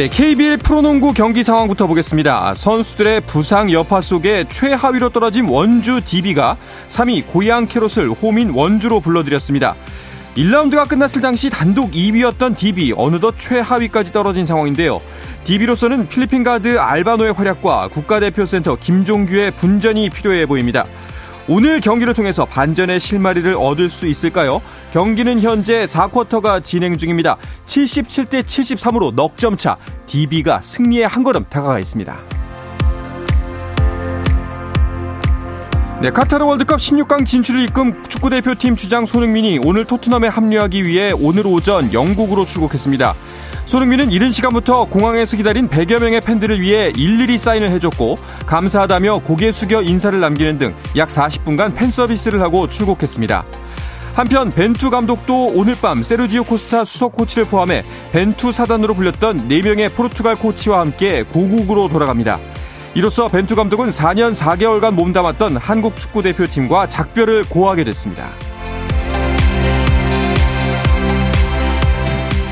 네, 0.00 0.08
KBL 0.08 0.56
프로농구 0.56 1.12
경기 1.12 1.44
상황부터 1.44 1.86
보겠습니다. 1.86 2.54
선수들의 2.54 3.20
부상 3.26 3.70
여파 3.70 4.00
속에 4.00 4.46
최하위로 4.48 5.10
떨어진 5.10 5.46
원주 5.46 6.00
DB가 6.06 6.56
3위 6.88 7.26
고양 7.26 7.66
캐롯을 7.66 8.08
홈인 8.08 8.48
원주로 8.48 9.00
불러들였습니다. 9.00 9.74
1라운드가 10.36 10.88
끝났을 10.88 11.20
당시 11.20 11.50
단독 11.50 11.90
2위였던 11.90 12.56
DB 12.56 12.94
어느덧 12.96 13.34
최하위까지 13.36 14.10
떨어진 14.10 14.46
상황인데요. 14.46 15.00
DB로서는 15.44 16.08
필리핀 16.08 16.44
가드 16.44 16.78
알바노의 16.78 17.34
활약과 17.34 17.88
국가대표 17.88 18.46
센터 18.46 18.76
김종규의 18.76 19.50
분전이 19.50 20.08
필요해 20.08 20.46
보입니다. 20.46 20.86
오늘 21.52 21.80
경기를 21.80 22.14
통해서 22.14 22.44
반전의 22.44 23.00
실마리를 23.00 23.54
얻을 23.56 23.88
수 23.88 24.06
있을까요? 24.06 24.62
경기는 24.92 25.40
현재 25.40 25.84
4쿼터가 25.84 26.62
진행 26.62 26.96
중입니다. 26.96 27.38
77대 27.66 28.44
73으로 28.44 29.12
넉 29.12 29.36
점 29.36 29.56
차 29.56 29.76
DB가 30.06 30.60
승리에 30.60 31.06
한 31.06 31.24
걸음 31.24 31.44
다가가 31.50 31.80
있습니다. 31.80 32.16
네, 36.02 36.10
카타르 36.10 36.44
월드컵 36.44 36.76
16강 36.78 37.26
진출을 37.26 37.64
이끈 37.64 38.04
축구대표팀 38.08 38.76
주장 38.76 39.04
손흥민이 39.04 39.58
오늘 39.64 39.84
토트넘에 39.84 40.28
합류하기 40.28 40.84
위해 40.84 41.10
오늘 41.12 41.48
오전 41.48 41.92
영국으로 41.92 42.44
출국했습니다. 42.44 43.14
손흥민은 43.66 44.10
이른 44.10 44.32
시간부터 44.32 44.86
공항에서 44.86 45.36
기다린 45.36 45.68
100여 45.68 46.00
명의 46.00 46.20
팬들을 46.20 46.60
위해 46.60 46.92
일일이 46.96 47.38
사인을 47.38 47.70
해줬고 47.70 48.16
감사하다며 48.46 49.20
고개 49.20 49.52
숙여 49.52 49.80
인사를 49.82 50.18
남기는 50.18 50.58
등 50.58 50.74
약 50.96 51.08
40분간 51.08 51.74
팬 51.74 51.90
서비스를 51.90 52.42
하고 52.42 52.66
출국했습니다. 52.68 53.44
한편 54.14 54.50
벤투 54.50 54.90
감독도 54.90 55.52
오늘 55.54 55.76
밤 55.80 56.02
세르지오 56.02 56.42
코스타 56.44 56.84
수석 56.84 57.12
코치를 57.12 57.44
포함해 57.44 57.84
벤투 58.12 58.50
사단으로 58.50 58.94
불렸던 58.94 59.48
4명의 59.48 59.94
포르투갈 59.94 60.34
코치와 60.36 60.80
함께 60.80 61.22
고국으로 61.22 61.88
돌아갑니다. 61.88 62.40
이로써 62.94 63.28
벤투 63.28 63.54
감독은 63.54 63.90
4년 63.90 64.34
4개월간 64.34 64.94
몸담았던 64.94 65.58
한국 65.58 65.96
축구대표팀과 65.96 66.88
작별을 66.88 67.44
고하게 67.48 67.84
됐습니다. 67.84 68.30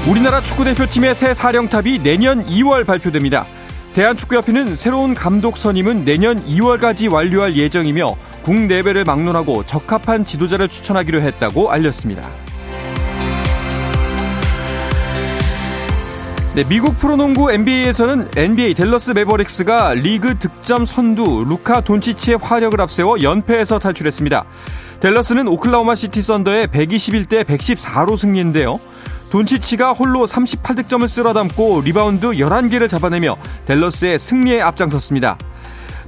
우리나라 0.08 0.40
축구대표팀의 0.40 1.14
새 1.14 1.34
사령탑이 1.34 1.98
내년 1.98 2.46
2월 2.46 2.86
발표됩니다. 2.86 3.44
대한축구협회는 3.92 4.74
새로운 4.74 5.12
감독 5.12 5.58
선임은 5.58 6.06
내년 6.06 6.42
2월까지 6.46 7.12
완료할 7.12 7.56
예정이며 7.56 8.16
국내배를 8.42 9.04
막론하고 9.04 9.66
적합한 9.66 10.24
지도자를 10.24 10.68
추천하기로 10.68 11.20
했다고 11.20 11.70
알렸습니다. 11.70 12.26
네, 16.54 16.64
미국 16.66 16.98
프로농구 16.98 17.52
NBA에서는 17.52 18.30
NBA 18.34 18.74
댈러스 18.74 19.10
매버릭스가 19.10 19.92
리그 19.92 20.38
득점 20.38 20.86
선두 20.86 21.44
루카 21.46 21.82
돈치치의 21.82 22.38
화력을 22.40 22.80
앞세워 22.80 23.20
연패에서 23.20 23.78
탈출했습니다. 23.78 24.44
댈러스는 25.00 25.46
오클라호마 25.46 25.94
시티 25.94 26.22
썬더에 26.22 26.66
121대 26.66 27.44
114로 27.44 28.16
승리했는데요. 28.16 28.80
돈치치가 29.30 29.92
홀로 29.92 30.26
38득점을 30.26 31.06
쓸어담고 31.06 31.82
리바운드 31.82 32.28
11개를 32.28 32.88
잡아내며 32.88 33.36
댈러스의 33.66 34.18
승리에 34.18 34.60
앞장섰습니다. 34.60 35.38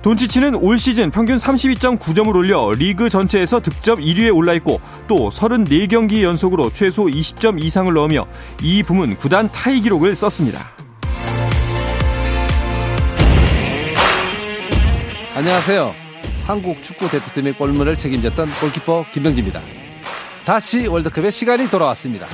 돈치치는 0.03 0.57
올 0.57 0.79
시즌 0.79 1.11
평균 1.11 1.37
32.9점을 1.37 2.35
올려 2.35 2.73
리그 2.73 3.11
전체에서 3.11 3.61
득점 3.61 4.01
1위에 4.01 4.35
올라있고 4.35 4.81
또 5.07 5.29
34경기 5.29 6.23
연속으로 6.23 6.71
최소 6.71 7.05
20점 7.05 7.63
이상을 7.63 7.93
넣으며 7.93 8.27
이 8.63 8.83
부문 8.83 9.15
구단 9.17 9.53
타이 9.53 9.81
기록을 9.81 10.15
썼습니다. 10.17 10.59
안녕하세요. 15.37 16.10
한국 16.51 16.83
축구 16.83 17.09
대표팀의 17.09 17.53
골문을 17.53 17.97
책임졌던 17.97 18.49
골키퍼 18.61 19.07
김병지입니다. 19.13 19.61
다시 20.45 20.89
월드컵의 20.89 21.31
시간이 21.31 21.71
돌아왔습니다. 21.71 22.27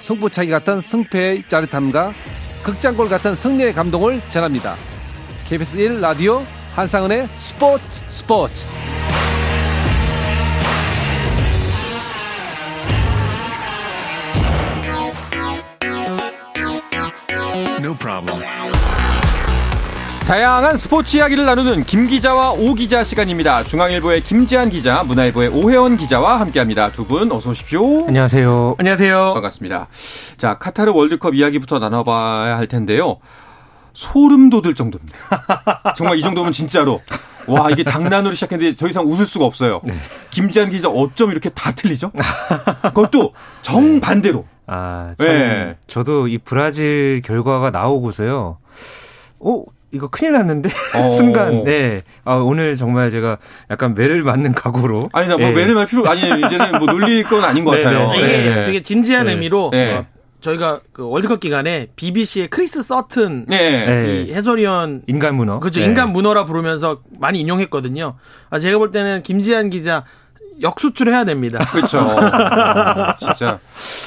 승부차기 0.00 0.50
같은 0.50 0.80
승패의 0.80 1.44
짜릿함과 1.48 2.14
극장골 2.62 3.10
같은 3.10 3.34
승리의 3.34 3.74
감동을 3.74 4.22
전합니다. 4.30 4.76
KBS 5.46 5.76
1 5.76 6.00
라디오 6.00 6.42
한상은의 6.74 7.26
스포츠 7.36 7.84
스포츠 8.08 8.64
No 17.82 17.94
다양한 20.26 20.78
스포츠 20.78 21.18
이야기를 21.18 21.44
나누는 21.44 21.84
김 21.84 22.06
기자와 22.06 22.52
오 22.52 22.72
기자 22.74 23.04
시간입니다. 23.04 23.62
중앙일보의 23.62 24.22
김지한 24.22 24.70
기자, 24.70 25.02
문화일보의 25.04 25.50
오혜원 25.50 25.98
기자와 25.98 26.40
함께합니다. 26.40 26.90
두 26.92 27.04
분 27.04 27.30
어서 27.30 27.50
오십시오. 27.50 28.06
안녕하세요. 28.06 28.76
안녕하세요. 28.78 29.32
반갑습니다. 29.34 29.88
자, 30.38 30.56
카타르 30.56 30.92
월드컵 30.94 31.34
이야기부터 31.34 31.78
나눠봐야 31.78 32.56
할 32.56 32.66
텐데요. 32.68 33.18
소름 33.92 34.48
돋을 34.48 34.74
정도입니다. 34.74 35.18
정말 35.94 36.16
이 36.18 36.22
정도면 36.22 36.52
진짜로. 36.52 37.02
와, 37.46 37.68
이게 37.70 37.84
장난으로 37.84 38.34
시작했는데 38.34 38.76
더 38.76 38.88
이상 38.88 39.04
웃을 39.06 39.26
수가 39.26 39.44
없어요. 39.44 39.82
네. 39.84 39.94
김지한 40.30 40.70
기자 40.70 40.88
어쩜 40.88 41.32
이렇게 41.32 41.50
다 41.50 41.72
틀리죠? 41.72 42.10
그것도 42.82 43.34
정반대로. 43.60 44.38
네. 44.38 44.44
아, 44.68 45.14
참, 45.18 45.28
네. 45.28 45.76
저도 45.86 46.28
이 46.28 46.38
브라질 46.38 47.20
결과가 47.22 47.70
나오고서요. 47.70 48.56
어, 49.40 49.62
이거 49.94 50.08
큰일 50.08 50.32
났는데 50.32 50.70
어. 50.94 51.08
순간 51.10 51.62
네 51.64 52.02
아, 52.24 52.34
오늘 52.34 52.76
정말 52.76 53.10
제가 53.10 53.38
약간 53.70 53.94
매를 53.94 54.22
맞는 54.22 54.52
각오로 54.52 55.08
아니 55.12 55.28
뭐 55.28 55.36
네. 55.36 55.52
매를 55.52 55.74
맞 55.74 55.88
필요 55.88 56.04
아니 56.06 56.20
이제는 56.20 56.78
뭐 56.78 56.86
놀릴 56.86 57.24
건 57.24 57.44
아닌 57.44 57.64
것 57.64 57.76
네, 57.76 57.84
같아요. 57.84 58.10
네, 58.10 58.18
이게 58.18 58.26
네. 58.26 58.62
되게 58.64 58.82
진지한 58.82 59.26
네. 59.26 59.32
의미로 59.32 59.70
어, 59.72 60.06
저희가 60.40 60.80
그 60.92 61.08
월드컵 61.08 61.40
기간에 61.40 61.88
BBC의 61.96 62.48
크리스 62.48 62.82
서튼 62.82 63.46
이 63.48 63.54
해설위원 64.32 65.02
인간 65.06 65.36
문어 65.36 65.60
그렇죠 65.60 65.80
인간 65.80 66.12
문어라 66.12 66.44
부르면서 66.44 67.00
많이 67.18 67.40
인용했거든요. 67.40 68.16
아, 68.50 68.58
제가 68.58 68.78
볼 68.78 68.90
때는 68.90 69.22
김지한 69.22 69.70
기자 69.70 70.04
역수출해야 70.60 71.24
됩니다. 71.24 71.64
그렇죠. 71.72 72.00
어, 72.00 73.16
진짜 73.18 73.58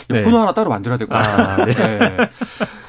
코너 0.09 0.41
하나 0.41 0.53
따로 0.53 0.69
만들어야 0.69 0.97
될것 0.97 1.17
같아요. 1.17 1.47
아, 1.47 1.65
네. 1.65 2.29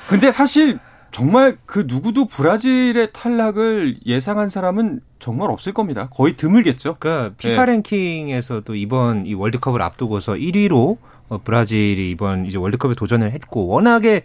근데 0.08 0.32
사실 0.32 0.78
정말 1.10 1.58
그 1.66 1.84
누구도 1.86 2.26
브라질의 2.26 3.10
탈락을 3.12 3.98
예상한 4.06 4.48
사람은 4.48 5.00
정말 5.18 5.50
없을 5.50 5.72
겁니다. 5.72 6.08
거의 6.10 6.36
드물겠죠. 6.36 6.96
그러니까 6.98 7.34
피파 7.38 7.64
네. 7.66 7.72
랭킹에서도 7.72 8.74
이번 8.74 9.26
이 9.26 9.34
월드컵을 9.34 9.82
앞두고서 9.82 10.34
1위로 10.34 10.98
어, 11.28 11.38
브라질이 11.42 12.10
이번 12.10 12.46
이제 12.46 12.58
월드컵에 12.58 12.94
도전을 12.94 13.32
했고 13.32 13.66
워낙에 13.66 14.22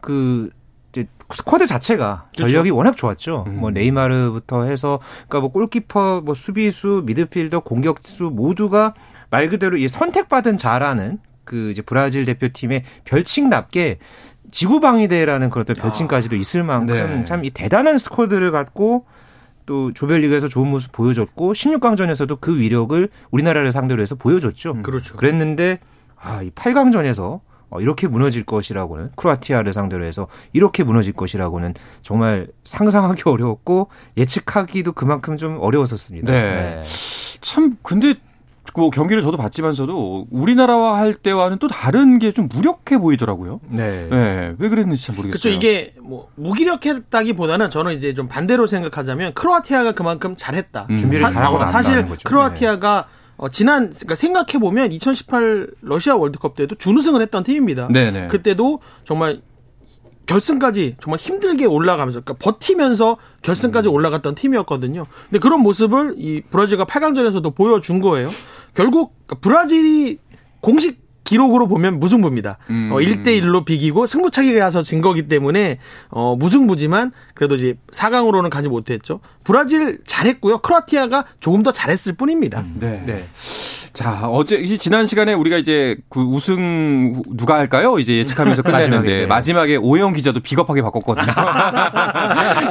그 0.00 0.50
이제 0.90 1.06
스쿼드 1.32 1.66
자체가 1.66 2.28
그렇죠. 2.34 2.48
전력이 2.48 2.70
워낙 2.70 2.96
좋았죠. 2.96 3.44
음. 3.48 3.60
뭐 3.60 3.70
네이마르부터 3.70 4.64
해서 4.64 5.00
그러니까 5.28 5.40
뭐 5.40 5.48
골키퍼, 5.50 6.22
뭐 6.24 6.34
수비수, 6.34 7.02
미드필더, 7.06 7.60
공격수 7.60 8.24
모두가 8.24 8.94
말 9.30 9.48
그대로 9.48 9.76
이 9.76 9.88
선택받은 9.88 10.58
자라는 10.58 11.18
그 11.44 11.70
이제 11.70 11.82
브라질 11.82 12.24
대표팀의 12.24 12.84
별칭답게 13.04 13.98
지구방위대라는 14.54 15.50
그런 15.50 15.64
또 15.64 15.74
별칭까지도 15.74 16.36
있을 16.36 16.62
만큼 16.62 16.94
네. 16.94 17.24
참이 17.24 17.50
대단한 17.50 17.98
스쿼드를 17.98 18.52
갖고 18.52 19.04
또 19.66 19.92
조별리그에서 19.92 20.46
좋은 20.46 20.68
모습 20.68 20.92
보여줬고 20.92 21.54
16강전에서도 21.54 22.40
그 22.40 22.56
위력을 22.56 23.08
우리나라를 23.32 23.72
상대로 23.72 24.00
해서 24.00 24.14
보여줬죠. 24.14 24.72
음, 24.72 24.82
그렇죠. 24.82 25.16
그랬는데 25.16 25.80
아, 26.16 26.42
이 26.42 26.50
8강전에서 26.50 27.40
어, 27.70 27.80
이렇게 27.80 28.06
무너질 28.06 28.44
것이라고는 28.44 29.10
크로아티아를 29.16 29.72
상대로 29.72 30.04
해서 30.04 30.28
이렇게 30.52 30.84
무너질 30.84 31.14
것이라고는 31.14 31.74
정말 32.02 32.46
상상하기 32.62 33.22
어려웠고 33.26 33.88
예측하기도 34.16 34.92
그만큼 34.92 35.36
좀 35.36 35.58
어려웠었습니다. 35.60 36.30
네. 36.30 36.40
네. 36.40 36.82
참 37.40 37.76
근데 37.82 38.14
그 38.74 38.90
경기를 38.90 39.22
저도 39.22 39.36
봤지만서도 39.36 40.26
우리나라와 40.30 40.98
할 40.98 41.14
때와는 41.14 41.58
또 41.58 41.68
다른 41.68 42.18
게 42.18 42.32
좀 42.34 42.48
무력해 42.52 42.98
보이더라고요. 42.98 43.60
네. 43.68 44.08
네. 44.10 44.54
왜 44.58 44.68
그랬는지 44.68 45.06
잘 45.06 45.14
모르겠어요. 45.14 45.40
그렇죠. 45.40 45.48
이게 45.50 45.94
뭐 46.02 46.28
무기력했다기보다는 46.34 47.70
저는 47.70 47.92
이제 47.94 48.12
좀 48.14 48.26
반대로 48.28 48.66
생각하자면 48.66 49.34
크로아티아가 49.34 49.92
그만큼 49.92 50.34
잘했다. 50.36 50.88
음. 50.90 50.98
준비를 50.98 51.24
잘하고 51.26 51.60
사실 51.66 52.06
크로아티아가 52.24 53.06
어, 53.36 53.48
지난 53.48 53.86
그러니까 53.90 54.14
생각해 54.16 54.58
보면 54.60 54.92
2018 54.92 55.68
러시아 55.82 56.16
월드컵 56.16 56.56
때도 56.56 56.74
준우승을 56.76 57.20
했던 57.22 57.44
팀입니다. 57.44 57.88
네네. 57.88 58.28
그때도 58.28 58.80
정말 59.04 59.40
결승까지 60.26 60.96
정말 61.02 61.18
힘들게 61.18 61.66
올라가면서 61.66 62.20
그러니까 62.20 62.34
버티면서 62.44 63.16
결승까지 63.42 63.88
음. 63.88 63.94
올라갔던 63.94 64.34
팀이었거든요. 64.34 65.06
근데 65.28 65.38
그런 65.38 65.60
모습을 65.60 66.14
이 66.18 66.42
브라질과 66.50 66.84
8강전에서도 66.84 67.54
보여준 67.54 68.00
거예요. 68.00 68.30
결국 68.74 69.14
그러니까 69.26 69.48
브라질이 69.48 70.18
공식 70.60 71.04
기록으로 71.24 71.66
보면 71.66 71.98
무승부입니다. 72.00 72.58
음. 72.70 72.90
어, 72.92 72.96
1대1로 72.96 73.64
비기고 73.64 74.06
승부차기가 74.06 74.60
가서 74.60 74.82
진 74.82 75.00
거기 75.00 75.26
때문에 75.26 75.78
어, 76.10 76.36
무승부지만 76.36 77.12
그래도 77.34 77.54
이제 77.54 77.74
4강으로는 77.90 78.50
가지 78.50 78.68
못했죠. 78.68 79.20
브라질 79.44 79.98
잘했고요. 80.06 80.58
크로아티아가 80.58 81.24
조금 81.40 81.62
더 81.62 81.72
잘했을 81.72 82.14
뿐입니다. 82.14 82.60
음, 82.60 82.76
네. 82.80 83.02
네. 83.06 83.24
자, 83.94 84.26
어제 84.28 84.66
지난 84.76 85.06
시간에 85.06 85.34
우리가 85.34 85.56
이제 85.56 85.96
그 86.08 86.20
우승 86.20 87.22
누가 87.36 87.54
할까요? 87.54 88.00
이제 88.00 88.16
예측하면서 88.16 88.62
끝냈는데 88.62 88.90
마지막에, 88.96 89.20
네. 89.20 89.26
마지막에 89.26 89.76
오영 89.76 90.14
기자도 90.14 90.40
비겁하게 90.40 90.82
바꿨거든요. 90.82 91.32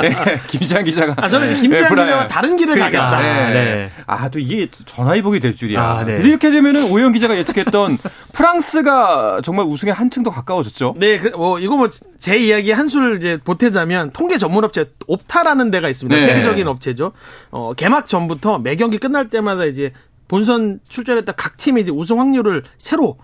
네, 0.02 0.42
김지한 0.48 0.84
기자가 0.84 1.16
아, 1.16 1.30
저는 1.30 1.48
김지한 1.48 1.96
네, 1.96 2.04
기자가 2.04 2.28
다른 2.28 2.58
길을 2.58 2.74
그러니까, 2.74 3.10
가겠다. 3.10 3.22
네. 3.22 3.54
네. 3.54 3.92
아, 4.06 4.28
또 4.28 4.40
이게 4.40 4.68
전화위복이 4.69 5.40
될 5.40 5.56
줄이야. 5.56 5.81
아, 5.81 6.04
네. 6.04 6.19
이렇게 6.22 6.52
되면은 6.52 6.92
오영 6.92 7.14
기자가 7.14 7.38
예측했던 7.38 8.00
프랑스가 8.34 9.40
정말 9.46 9.66
우승에 9.66 9.92
한층 9.92 10.24
더 10.24 10.30
가까워졌죠. 10.30 10.96
네, 10.98 11.19
그, 11.19 11.30
뭐 11.30 11.58
이거 11.60 11.78
뭐 11.78 11.88
제 12.24 12.38
이야기 12.38 12.72
한술 12.72 13.18
이제 13.18 13.38
보태자면 13.44 14.12
통계 14.12 14.38
전문 14.38 14.64
업체 14.64 14.86
옵타라는 15.08 15.72
데가 15.72 15.90
있습니다. 15.90 16.16
네. 16.22 16.26
세계적인 16.26 16.62
업체죠. 16.68 17.12
어, 17.51 17.74
개막 17.74 18.07
전부터 18.07 18.60
매 18.60 18.75
경기 18.75 18.98
끝날 18.98 19.30
때마다 19.30 19.65
이제 19.65 19.92
본선 20.27 20.80
출전했다 20.88 21.33
각 21.33 21.57
팀의 21.57 21.83
이제 21.83 21.92
우승 21.92 22.19
확률을 22.19 22.63
새로 22.77 23.18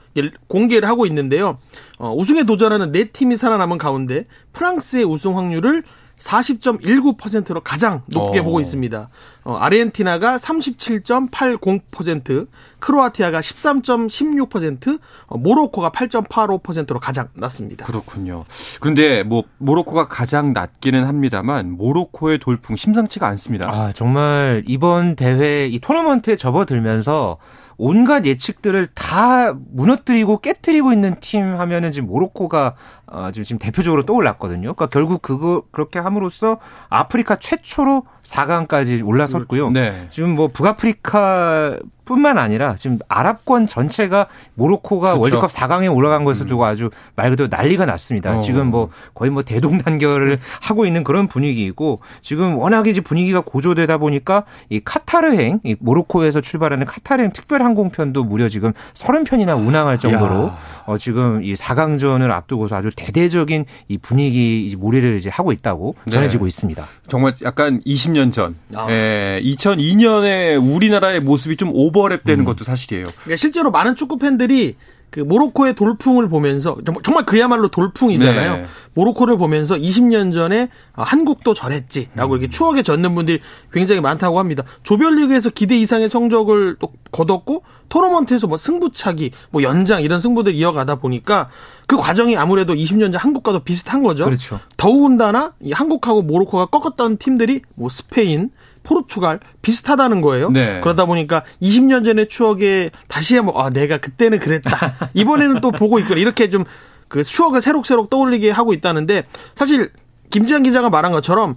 공개를 0.47 0.87
하고 0.87 1.05
있는데요. 1.05 1.57
어, 1.97 2.13
우승에 2.13 2.43
도전하는 2.43 2.91
네 2.91 3.05
팀이 3.05 3.35
살아남은 3.35 3.77
가운데 3.77 4.27
프랑스의 4.53 5.05
우승 5.05 5.37
확률을 5.37 5.83
40.19%로 6.19 7.61
가장 7.61 8.01
높게 8.07 8.39
어. 8.39 8.43
보고 8.43 8.59
있습니다. 8.59 9.09
어, 9.45 9.55
아르헨티나가 9.55 10.35
37.80%, 10.35 12.47
크로아티아가 12.79 13.39
13.16%, 13.39 14.99
어, 15.27 15.37
모로코가 15.37 15.91
8.85%로 15.91 16.99
가장 16.99 17.29
낮습니다. 17.33 17.85
그렇군요. 17.85 18.43
그런데 18.79 19.23
뭐 19.23 19.43
모로코가 19.57 20.07
가장 20.07 20.53
낮기는 20.53 21.05
합니다만 21.05 21.71
모로코의 21.71 22.39
돌풍 22.39 22.75
심상치가 22.75 23.27
않습니다. 23.27 23.69
아, 23.69 23.91
정말 23.93 24.63
이번 24.67 25.15
대회 25.15 25.67
이 25.67 25.79
토너먼트에 25.79 26.35
접어들면서 26.35 27.37
온갖 27.81 28.25
예측들을 28.25 28.89
다 28.93 29.53
무너뜨리고 29.53 30.41
깨뜨리고 30.41 30.91
있는 30.91 31.15
팀 31.21 31.55
하면은 31.55 31.93
지금 31.93 32.09
모로코가 32.09 32.75
어, 33.11 33.31
지금 33.31 33.57
대표적으로 33.57 34.05
떠올랐거든요. 34.05 34.73
그러니까 34.73 34.87
결국 34.87 35.21
그거 35.21 35.63
그렇게 35.71 35.99
함으로써 35.99 36.59
아프리카 36.89 37.37
최초로 37.37 38.03
4강까지 38.23 39.05
올라섰고요. 39.05 39.71
그렇죠. 39.71 39.91
네. 39.91 40.07
지금 40.09 40.35
뭐 40.35 40.47
북아프리카 40.47 41.77
뿐만 42.09 42.39
아니라 42.39 42.75
지금 42.75 42.97
아랍권 43.07 43.67
전체가 43.67 44.25
모로코가 44.55 45.13
그렇죠. 45.13 45.21
월드컵 45.21 45.51
4강에 45.51 45.95
올라간 45.95 46.23
것을 46.23 46.47
두고 46.47 46.63
음. 46.63 46.67
아주 46.67 46.89
말 47.15 47.29
그대로 47.29 47.49
난리가 47.51 47.85
났습니다. 47.85 48.37
어. 48.37 48.39
지금 48.39 48.71
뭐 48.71 48.89
거의 49.13 49.29
뭐 49.29 49.43
대동단결을 49.43 50.39
하고 50.63 50.87
있는 50.87 51.03
그런 51.03 51.27
분위기이고 51.27 51.99
지금 52.21 52.57
워낙에 52.57 52.89
이제 52.89 52.99
분위기가 52.99 53.41
고조되다 53.41 53.99
보니까 53.99 54.45
이 54.69 54.79
카타르행, 54.83 55.59
이 55.63 55.75
모로코에서 55.79 56.41
출발하는 56.41 56.87
카타르행 56.87 57.31
특별 57.31 57.61
항공편도 57.61 58.23
무려 58.23 58.49
지금 58.49 58.73
30편이나 58.95 59.55
운항할 59.55 59.99
정도로 59.99 60.51
어 60.87 60.97
지금 60.97 61.43
이 61.43 61.53
4강전을 61.53 62.31
앞두고서 62.31 62.75
아주 62.75 62.89
대대적인 62.99 63.65
이 63.87 63.97
분위기 63.97 64.65
이제 64.65 64.75
몰이를 64.75 65.15
이제 65.17 65.29
하고 65.29 65.51
있다고 65.51 65.95
네. 66.05 66.11
전해지고 66.11 66.47
있습니다. 66.47 66.87
정말 67.07 67.33
약간 67.43 67.81
20년 67.81 68.31
전, 68.31 68.55
아. 68.73 68.87
예, 68.89 69.41
2002년에 69.43 70.59
우리나라의 70.61 71.19
모습이 71.19 71.55
좀 71.55 71.69
오버 71.73 71.99
오버랩되는 71.99 72.39
음. 72.39 72.45
것도 72.45 72.63
사실이에요. 72.63 73.05
그러니까 73.05 73.35
실제로 73.35 73.71
많은 73.71 73.95
축구 73.95 74.17
팬들이 74.17 74.75
그 75.11 75.21
모로코의 75.21 75.73
돌풍을 75.73 76.29
보면서 76.29 76.77
정말 77.03 77.25
그야말로 77.25 77.69
돌풍이잖아요. 77.69 78.57
네. 78.57 78.65
모로코를 78.93 79.37
보면서 79.37 79.75
20년 79.75 80.33
전에 80.33 80.69
아, 80.93 81.03
한국도 81.03 81.53
저랬지라고 81.53 82.33
음. 82.33 82.37
이렇게 82.37 82.49
추억에 82.49 82.83
젖는 82.83 83.15
분들이 83.15 83.39
굉장히 83.71 84.01
많다고 84.01 84.39
합니다. 84.39 84.63
조별리그에서 84.83 85.49
기대 85.49 85.77
이상의 85.77 86.09
성적을 86.09 86.75
또 86.79 86.93
거뒀고 87.11 87.63
토너먼트에서 87.89 88.47
뭐 88.47 88.57
승부차기, 88.57 89.31
뭐 89.49 89.63
연장 89.63 90.03
이런 90.03 90.19
승부들 90.19 90.53
이어가다 90.53 90.95
보니까 90.95 91.49
그 91.87 91.97
과정이 91.97 92.37
아무래도 92.37 92.73
20년 92.73 93.11
전 93.11 93.15
한국과도 93.15 93.63
비슷한 93.63 94.03
거죠. 94.03 94.25
그렇죠. 94.25 94.59
더군다나 94.77 95.53
이 95.61 95.71
한국하고 95.71 96.21
모로코가 96.21 96.67
꺾었던 96.67 97.17
팀들이 97.17 97.61
뭐 97.75 97.89
스페인, 97.89 98.51
포르투갈 98.83 99.39
비슷하다는 99.61 100.21
거예요. 100.21 100.49
네. 100.49 100.79
그러다 100.81 101.05
보니까 101.05 101.43
20년 101.61 102.05
전의 102.05 102.27
추억에 102.27 102.89
다시 103.07 103.35
한번 103.35 103.55
아 103.57 103.69
내가 103.69 103.97
그때는 103.97 104.39
그랬다. 104.39 105.09
이번에는 105.13 105.61
또 105.61 105.71
보고 105.71 105.99
있구나. 105.99 106.19
이렇게 106.19 106.49
좀 106.49 106.65
그 107.09 107.23
추억을 107.23 107.59
새록새록 107.61 108.09
떠올리게 108.09 108.51
하고 108.51 108.71
있다는데 108.71 109.25
사실 109.55 109.91
김지한 110.29 110.63
기자가 110.63 110.89
말한 110.89 111.11
것처럼 111.11 111.55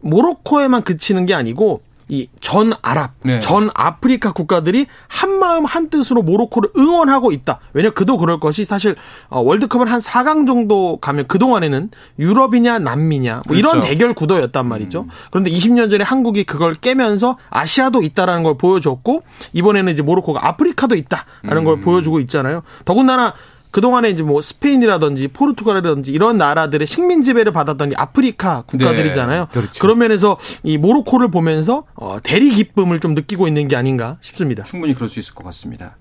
모로코에만 0.00 0.82
그치는 0.82 1.26
게 1.26 1.34
아니고 1.34 1.82
이 2.08 2.28
전 2.48 2.72
아랍, 2.80 3.12
네. 3.24 3.40
전 3.40 3.68
아프리카 3.74 4.32
국가들이 4.32 4.86
한 5.06 5.38
마음 5.38 5.66
한 5.66 5.90
뜻으로 5.90 6.22
모로코를 6.22 6.70
응원하고 6.78 7.30
있다. 7.30 7.60
왜냐 7.74 7.90
그도 7.90 8.16
그럴 8.16 8.40
것이 8.40 8.64
사실 8.64 8.96
어, 9.28 9.40
월드컵을 9.40 9.92
한 9.92 10.00
4강 10.00 10.46
정도 10.46 10.96
가면 10.96 11.26
그 11.28 11.38
동안에는 11.38 11.90
유럽이냐 12.18 12.78
남미냐 12.78 13.42
뭐 13.46 13.54
이런 13.54 13.72
그렇죠. 13.72 13.88
대결 13.88 14.14
구도였단 14.14 14.66
말이죠. 14.66 15.02
음. 15.02 15.08
그런데 15.30 15.50
20년 15.50 15.90
전에 15.90 16.02
한국이 16.04 16.44
그걸 16.44 16.72
깨면서 16.72 17.36
아시아도 17.50 18.00
있다라는 18.00 18.44
걸 18.44 18.56
보여줬고 18.56 19.24
이번에는 19.52 19.92
이제 19.92 20.00
모로코가 20.00 20.48
아프리카도 20.48 20.94
있다라는 20.94 21.58
음. 21.58 21.64
걸 21.64 21.80
보여주고 21.80 22.18
있잖아요. 22.20 22.62
더군다나 22.86 23.34
그동안에 23.70 24.10
이제 24.10 24.22
뭐 24.22 24.40
스페인이라든지 24.40 25.28
포르투갈이라든지 25.28 26.10
이런 26.12 26.38
나라들의 26.38 26.86
식민 26.86 27.22
지배를 27.22 27.52
받았던 27.52 27.90
게 27.90 27.94
아프리카 27.96 28.62
국가들이잖아요. 28.66 29.46
네, 29.46 29.60
그렇죠. 29.60 29.80
그런 29.80 29.98
면에서 29.98 30.38
이 30.62 30.78
모로코를 30.78 31.30
보면서 31.30 31.84
어, 31.94 32.18
대리 32.22 32.50
기쁨을 32.50 33.00
좀 33.00 33.14
느끼고 33.14 33.46
있는 33.46 33.68
게 33.68 33.76
아닌가 33.76 34.16
싶습니다. 34.20 34.62
충분히 34.64 34.94
그럴 34.94 35.08
수 35.08 35.20
있을 35.20 35.34
것 35.34 35.44
같습니다. 35.44 35.96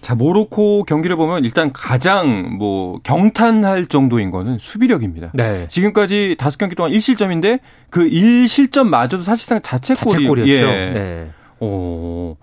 자, 0.00 0.14
모로코 0.14 0.84
경기를 0.84 1.16
보면 1.16 1.44
일단 1.44 1.72
가장 1.72 2.56
뭐 2.58 3.00
경탄할 3.02 3.86
정도인 3.86 4.30
거는 4.30 4.58
수비력입니다. 4.58 5.30
네. 5.34 5.66
지금까지 5.68 6.36
다섯 6.38 6.58
경기 6.58 6.74
동안 6.74 6.92
1실점인데 6.92 7.60
그 7.90 8.08
1실점마저도 8.08 9.22
사실상 9.22 9.60
자책골이, 9.62 10.12
자책골이었죠. 10.12 10.66
예. 10.66 10.90
네. 10.94 11.30
오. 11.60 12.36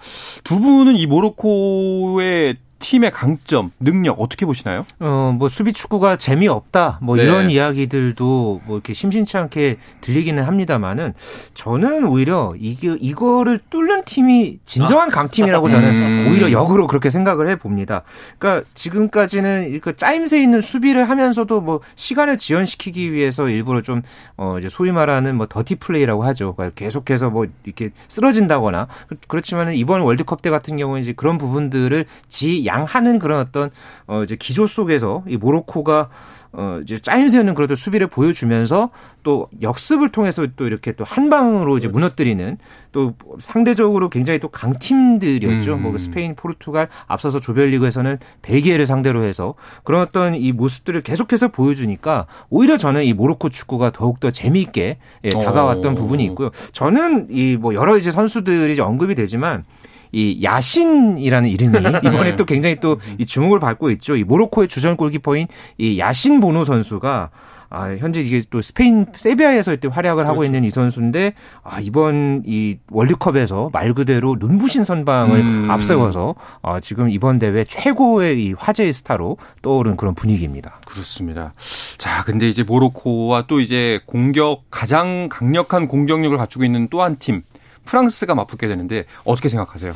두 0.44 0.60
분은 0.60 0.98
이 0.98 1.06
모로코의 1.06 2.58
팀의 2.84 3.12
강점, 3.12 3.72
능력 3.80 4.20
어떻게 4.20 4.46
보시나요? 4.46 4.86
어, 5.00 5.34
뭐 5.38 5.48
수비 5.48 5.72
축구가 5.72 6.18
재미없다. 6.18 7.00
뭐 7.02 7.16
네. 7.16 7.24
이런 7.24 7.50
이야기들도 7.50 8.62
뭐 8.66 8.76
이렇게 8.76 8.94
심심치 8.94 9.38
않게 9.38 9.78
들리기는 10.02 10.44
합니다만은 10.44 11.14
저는 11.54 12.06
오히려 12.06 12.54
이게 12.60 12.94
이거를 13.00 13.62
뚫는 13.70 14.04
팀이 14.04 14.60
진정한 14.66 15.08
아. 15.08 15.12
강팀이라고 15.12 15.70
저는 15.70 15.90
음. 15.90 16.28
오히려 16.30 16.52
역으로 16.52 16.88
그렇게 16.88 17.10
생각을 17.10 17.48
해 17.48 17.56
봅니다. 17.56 18.04
그러니까 18.38 18.68
지금까지는 18.74 19.70
이렇게 19.72 19.94
짜임새 19.94 20.42
있는 20.42 20.60
수비를 20.60 21.10
하면서도 21.10 21.62
뭐 21.62 21.80
시간을 21.96 22.36
지연시키기 22.36 23.14
위해서 23.14 23.48
일부러 23.48 23.82
좀 23.82 24.02
어, 24.36 24.58
이제 24.60 24.68
소위 24.68 24.92
말하는 24.92 25.38
뭐 25.38 25.48
더티 25.48 25.76
플레이라고 25.76 26.26
하죠. 26.26 26.54
그러니까 26.56 26.76
계속해서 26.76 27.30
뭐 27.30 27.46
이렇게 27.64 27.92
쓰러진다거나 28.10 28.88
그렇지만은 29.30 29.76
이번 29.76 30.02
월드컵 30.02 30.42
때 30.42 30.50
같은 30.50 30.76
경우는 30.76 31.02
이제 31.02 31.14
그런 31.14 31.38
부분들을 31.38 32.06
지 32.28 32.66
양하는 32.74 33.20
그런 33.20 33.40
어떤 33.40 33.70
어 34.08 34.24
이제 34.24 34.36
기조 34.36 34.66
속에서 34.68 35.24
이 35.28 35.38
모로코가 35.38 36.10
어 36.56 36.80
이제 36.84 37.00
짜임새는 37.00 37.56
그래도 37.56 37.74
수비를 37.74 38.06
보여주면서 38.08 38.92
또 39.24 39.48
역습을 39.62 40.10
통해서 40.10 40.46
또 40.56 40.68
이렇게 40.68 40.92
또 40.92 41.04
한 41.04 41.30
방으로 41.30 41.78
이제 41.78 41.88
그렇죠. 41.88 42.00
무너뜨리는 42.00 42.58
또 42.92 43.14
상대적으로 43.40 44.10
굉장히 44.10 44.40
또 44.40 44.50
강팀들이었죠. 44.50 45.74
음. 45.74 45.82
뭐그 45.82 45.98
스페인, 45.98 46.36
포르투갈 46.36 46.90
앞서서 47.08 47.40
조별리그에서는 47.40 48.20
벨기에를 48.44 48.86
상대로 48.86 49.24
해서 49.24 49.56
그런 49.84 50.02
어떤 50.02 50.36
이 50.36 50.52
모습들을 50.52 51.02
계속해서 51.02 51.48
보여주니까 51.48 52.28
오히려 52.50 52.78
저는 52.78 53.04
이 53.04 53.14
모로코 53.14 53.50
축구가 53.50 53.92
더욱 53.92 54.20
더 54.20 54.30
재미있게 54.32 54.98
예, 55.24 55.30
다가왔던 55.30 55.94
오. 55.94 55.96
부분이 55.96 56.24
있고요. 56.26 56.52
저는 56.72 57.28
이 57.32 57.58
뭐 57.60 57.74
여러 57.74 57.98
이제 57.98 58.12
선수들이 58.12 58.74
이제 58.74 58.82
언급이 58.82 59.16
되지만 59.16 59.64
이 60.14 60.42
야신이라는 60.44 61.50
이름이 61.50 61.78
이번에 62.06 62.30
네. 62.32 62.36
또 62.38 62.46
굉장히 62.46 62.80
또 62.80 62.98
이 63.20 63.26
주목을 63.26 63.60
받고 63.60 63.90
있죠. 63.92 64.16
이 64.16 64.24
모로코의 64.24 64.68
주전 64.68 64.96
골키퍼인 64.96 65.48
이 65.78 66.00
야신 66.00 66.40
보노 66.40 66.64
선수가 66.64 67.30
아, 67.76 67.96
현재 67.98 68.22
이게 68.22 68.40
또 68.52 68.62
스페인 68.62 69.08
세비야에서 69.16 69.74
이때 69.74 69.88
활약을 69.88 70.18
그렇죠. 70.24 70.30
하고 70.32 70.44
있는 70.44 70.64
이 70.64 70.70
선수인데 70.70 71.34
아, 71.64 71.80
이번 71.80 72.44
이 72.46 72.78
월드컵에서 72.92 73.72
말 73.74 73.96
그대로 73.96 74.36
눈부신 74.40 74.84
선방을 74.84 75.40
음. 75.40 75.72
앞세워서 75.72 76.36
아, 76.62 76.80
지금 76.80 77.10
이번 77.10 77.40
대회 77.40 77.64
최고의 77.66 78.44
이 78.46 78.54
화제의 78.56 78.94
스타로 78.94 79.38
떠오른 79.64 79.98
그런 79.98 80.14
분위기입니다. 80.14 80.82
그렇습니다. 80.86 81.54
자, 81.98 82.24
근데 82.24 82.48
이제 82.48 82.62
모로코와 82.62 83.46
또 83.48 83.60
이제 83.60 84.00
공격 84.06 84.66
가장 84.70 85.28
강력한 85.30 85.88
공격력을 85.88 86.38
갖추고 86.38 86.64
있는 86.66 86.88
또 86.90 87.02
한 87.02 87.18
팀 87.18 87.42
프랑스가 87.86 88.36
맞붙게 88.36 88.68
되는데 88.68 89.06
어떻게 89.24 89.50
생각하세요? 89.50 89.94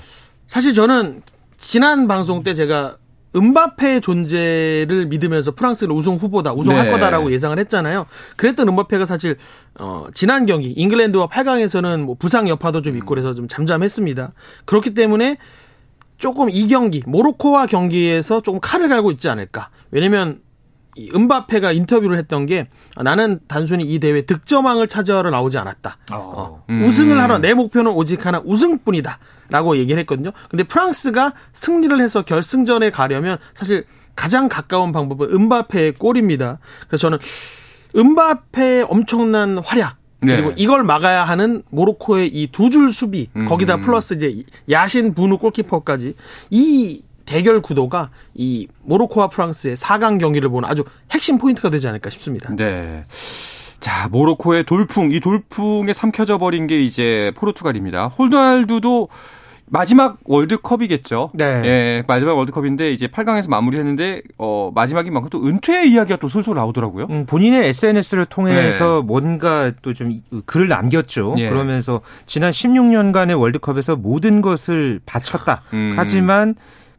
사실 0.48 0.74
저는 0.74 1.22
지난 1.58 2.08
방송 2.08 2.44
때 2.44 2.54
제가 2.54 2.98
은바페의 3.36 4.02
존재를 4.02 5.08
믿으면서 5.08 5.52
프랑스는 5.52 5.94
우승 5.94 6.16
후보다, 6.16 6.54
우승할 6.54 6.86
네. 6.86 6.92
거다라고 6.92 7.32
예상을 7.32 7.58
했잖아요. 7.60 8.06
그랬던 8.36 8.68
은바페가 8.70 9.06
사실 9.06 9.38
어 9.80 10.08
지난 10.14 10.46
경기 10.46 10.72
잉글랜드와 10.72 11.28
8강에서는 11.28 12.04
뭐 12.04 12.16
부상 12.18 12.50
여파도 12.50 12.82
좀 12.82 12.96
있고 12.98 13.08
그래서 13.08 13.34
좀 13.34 13.48
잠잠했습니다. 13.48 14.32
그렇기 14.66 14.94
때문에 14.94 15.38
조금 16.18 16.50
이 16.50 16.68
경기 16.68 17.04
모로코와 17.06 17.68
경기에서 17.68 18.42
조금 18.42 18.60
칼을 18.60 18.90
갈고 18.90 19.12
있지 19.12 19.30
않을까. 19.30 19.70
왜냐면 19.92 20.40
이 20.40 20.47
은바페가 21.14 21.72
인터뷰를 21.72 22.18
했던 22.18 22.46
게 22.46 22.68
나는 23.02 23.40
단순히 23.48 23.84
이 23.86 24.00
대회 24.00 24.22
득점왕을 24.26 24.88
차지하러 24.88 25.30
나오지 25.30 25.58
않았다. 25.58 25.98
어. 26.14 26.64
음. 26.70 26.84
우승을 26.84 27.20
하러 27.20 27.38
내 27.40 27.54
목표는 27.54 27.92
오직 27.92 28.26
하나 28.26 28.42
우승뿐이다. 28.46 29.20
라고 29.50 29.78
얘기를 29.78 30.00
했거든요. 30.02 30.32
근데 30.50 30.64
프랑스가 30.64 31.32
승리를 31.54 32.00
해서 32.02 32.24
결승전에 32.24 32.90
가려면 32.90 33.38
사실 33.54 33.86
가장 34.16 34.50
가까운 34.50 34.92
방법은 34.92 35.32
음바페의 35.34 35.94
골입니다. 35.94 36.60
그래서 36.88 37.02
저는 37.04 37.18
음바페의 37.96 38.88
엄청난 38.90 39.58
활약 39.60 39.98
그리고 40.20 40.50
네. 40.50 40.56
이걸 40.58 40.84
막아야 40.84 41.24
하는 41.24 41.62
모로코의 41.70 42.28
이 42.34 42.48
두 42.52 42.70
줄 42.72 42.92
수비 42.92 43.30
음. 43.36 43.46
거기다 43.46 43.78
플러스 43.78 44.16
이제 44.16 44.44
야신 44.70 45.14
부누 45.14 45.38
골키퍼까지 45.38 46.16
이 46.50 47.02
대결 47.28 47.62
구도가 47.62 48.10
이 48.34 48.68
모로코와 48.84 49.28
프랑스의 49.28 49.76
4강 49.76 50.20
경기를 50.20 50.50
보는 50.50 50.68
아주 50.68 50.84
핵심 51.12 51.38
포인트가 51.38 51.70
되지 51.70 51.88
않을까 51.88 52.10
싶습니다. 52.10 52.50
네. 52.56 53.04
자, 53.80 54.08
모로코의 54.10 54.64
돌풍, 54.64 55.12
이 55.12 55.20
돌풍에 55.20 55.94
삼켜져 55.94 56.40
버린 56.40 56.66
게 56.66 56.82
이제 56.82 57.32
포르투갈입니다. 57.36 58.08
호날두도 58.08 59.10
마지막 59.70 60.18
월드컵이겠죠. 60.24 61.32
네. 61.34 61.44
예, 61.66 62.04
마지막 62.08 62.38
월드컵인데 62.38 62.92
이제 62.94 63.08
8강에서 63.08 63.50
마무리했는데 63.50 64.22
어 64.38 64.72
마지막인 64.74 65.14
만큼 65.14 65.30
또 65.30 65.46
은퇴 65.46 65.86
이야기가 65.86 66.18
또 66.20 66.30
솔솔 66.30 66.56
나오더라고요. 66.56 67.08
음, 67.10 67.26
본인의 67.26 67.68
SNS를 67.68 68.26
통해서 68.28 69.02
네. 69.02 69.06
뭔가 69.06 69.74
또 69.82 69.94
좀 69.94 70.22
글을 70.46 70.70
남겼죠. 70.70 71.36
예. 71.40 71.50
그러면서 71.50 72.00
지난 72.26 72.52
16년간의 72.52 73.38
월드컵에서 73.38 73.98
모든 73.98 74.42
것을 74.42 75.02
바쳤다. 75.06 75.64
음. 75.74 75.94
하지만 75.98 76.56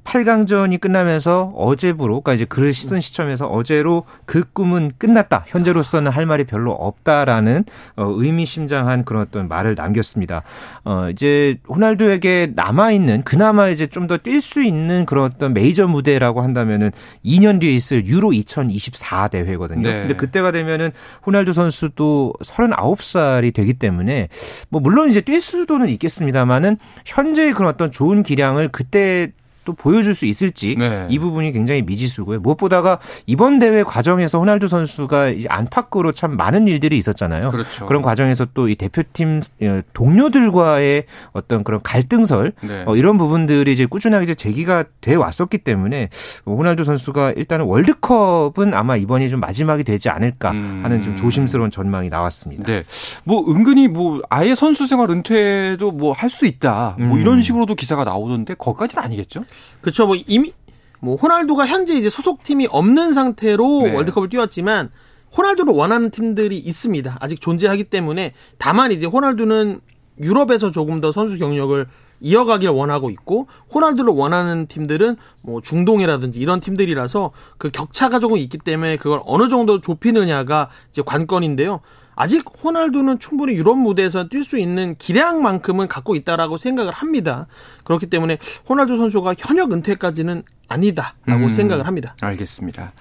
8강전이 0.09 0.81
끝나면서 0.81 1.53
어제부로, 1.55 2.21
그러니까 2.23 2.33
이제 2.33 2.47
글을 2.47 2.73
쓴 2.73 2.99
시점에서 3.01 3.47
어제로 3.47 4.05
그 4.25 4.43
꿈은 4.53 4.93
끝났다. 4.97 5.45
현재로서는 5.49 6.11
할 6.11 6.25
말이 6.25 6.45
별로 6.45 6.73
없다라는 6.73 7.65
어, 7.97 8.11
의미심장한 8.17 9.05
그런 9.05 9.23
어떤 9.23 9.49
말을 9.49 9.75
남겼습니다. 9.75 10.45
어, 10.85 11.11
이제 11.11 11.59
호날두에게 11.69 12.53
남아 12.55 12.93
있는, 12.93 13.23
그나마 13.23 13.69
이제 13.69 13.87
좀 13.87 14.09
더 14.09 14.17
뛸 14.17 14.41
수 14.41 14.63
있는 14.63 15.05
그런 15.05 15.27
어떤 15.27 15.53
메이저 15.53 15.87
무대라고 15.87 16.41
한다면은 16.41 16.91
2년 17.23 17.61
뒤에 17.61 17.75
있을 17.75 18.07
유로 18.07 18.33
2024 18.33 19.29
대회거든요. 19.29 19.83
네. 19.83 20.01
근데 20.01 20.15
그때가 20.17 20.51
되면은 20.53 20.91
호날두 21.27 21.53
선수도 21.53 22.33
39살이 22.43 23.53
되기 23.53 23.75
때문에 23.75 24.29
뭐 24.71 24.81
물론 24.81 25.11
이제 25.11 25.21
뛸 25.21 25.43
수도는 25.43 25.91
있겠습니다만은 25.91 26.79
현재의 27.05 27.53
그런 27.53 27.69
어떤 27.69 27.93
좋은 27.93 28.23
기량을 28.23 28.71
그때 28.71 29.33
또 29.69 29.75
보여줄 29.75 30.15
수 30.15 30.25
있을지 30.25 30.77
네. 30.79 31.07
이 31.11 31.19
부분이 31.19 31.53
굉장히 31.53 31.83
미지수고요. 31.83 32.41
무엇보다가 32.41 33.01
이번 33.27 33.59
대회 33.59 33.83
과정에서 33.83 34.39
호날두 34.39 34.67
선수가 34.67 35.33
안팎으로 35.47 36.13
참 36.13 36.39
많은 36.39 36.67
일들이 36.67 36.97
있었잖아요. 36.97 37.51
그렇죠. 37.51 37.85
그런 37.85 38.01
과정에서 38.01 38.47
또 38.55 38.69
이 38.69 38.75
대표팀 38.77 39.41
어, 39.63 39.81
동료들과의 39.95 41.05
어떤 41.33 41.65
그런 41.65 41.81
갈등설 41.83 42.53
네. 42.63 42.85
어, 42.87 42.97
이런 42.97 43.17
부분들이 43.19 43.73
이제 43.73 43.85
꾸준하게 43.87 44.25
이제 44.25 44.35
제기가 44.35 44.85
돼 45.01 45.15
왔었기 45.15 45.59
때문에 45.59 46.09
호날두 46.47 46.85
선수가 46.85 47.33
일단은 47.33 47.67
월드컵은 47.67 48.73
아마 48.75 48.97
이번이 48.97 49.29
좀 49.29 49.41
마지막이 49.41 49.85
되지 49.85 50.09
않을까 50.09 50.51
하는 50.51 51.03
좀 51.03 51.13
음. 51.13 51.17
조심스러운 51.17 51.71
전망이 51.71 52.09
나왔습니다. 52.09 52.65
네. 52.65 52.85
뭐 53.25 53.45
은근히 53.51 53.89
뭐 53.89 54.23
아예 54.31 54.55
선수 54.55 54.87
생활 54.87 55.11
은퇴도 55.11 55.91
뭐 55.93 56.13
할 56.13 56.29
수 56.31 56.47
있다. 56.47 56.97
뭐 56.99 57.17
음. 57.17 57.21
이런 57.21 57.43
식으로도 57.43 57.75
기사가 57.75 58.05
나오던데 58.05 58.55
거기까지는 58.55 59.03
아니겠죠? 59.03 59.45
그렇죠. 59.81 60.07
뭐 60.07 60.17
이미 60.27 60.53
뭐 61.01 61.17
호날두가 61.17 61.67
현재 61.67 61.95
이제 61.95 62.11
소속팀이 62.11 62.69
없는 62.71 63.13
상태로 63.13 63.83
네. 63.85 63.95
월드컵을 63.95 64.29
뛰었지만 64.29 64.91
호날두를 65.37 65.73
원하는 65.73 66.11
팀들이 66.11 66.59
있습니다. 66.59 67.19
아직 67.21 67.41
존재하기 67.41 67.85
때문에 67.85 68.33
다만 68.59 68.93
이제 68.93 69.07
호날두는 69.07 69.81
유럽에서 70.21 70.71
조금 70.71 71.01
더 71.01 71.13
선수 71.13 71.39
경력을 71.39 71.87
이어가길 72.21 72.69
원하고 72.69 73.11
있고 73.11 73.49
호날두를 73.75 74.13
원하는 74.13 74.67
팀들은 74.67 75.17
뭐 75.43 75.61
중동이라든지 75.61 76.39
이런 76.39 76.61
팀들이라서 76.61 77.33
그 77.59 77.71
격차가 77.71 78.19
조금 78.19 78.37
있기 78.39 78.59
때문에 78.59 78.97
그걸 78.97 79.21
어느 79.25 79.49
정도 79.49 79.81
좁히느냐가 79.81 80.69
이제 80.91 81.03
관건인데요. 81.05 81.81
아직 82.21 82.45
호날두는 82.65 83.21
충분히 83.21 83.55
유럽 83.55 83.77
무대에서 83.79 84.29
뛸 84.29 84.43
수 84.43 84.59
있는 84.59 84.97
기량만큼은 84.97 85.87
갖고 85.87 86.17
있다라고 86.17 86.59
생각을 86.59 86.93
합니다. 86.93 87.47
그렇기 87.85 88.07
때문에 88.07 88.39
호날두 88.69 88.97
선수가 88.97 89.35
현역 89.39 89.73
은퇴까지는 89.73 90.43
아니다라고 90.67 91.45
음, 91.45 91.49
생각을 91.49 91.87
합니다. 91.87 92.17
알겠습니다. 92.21 92.93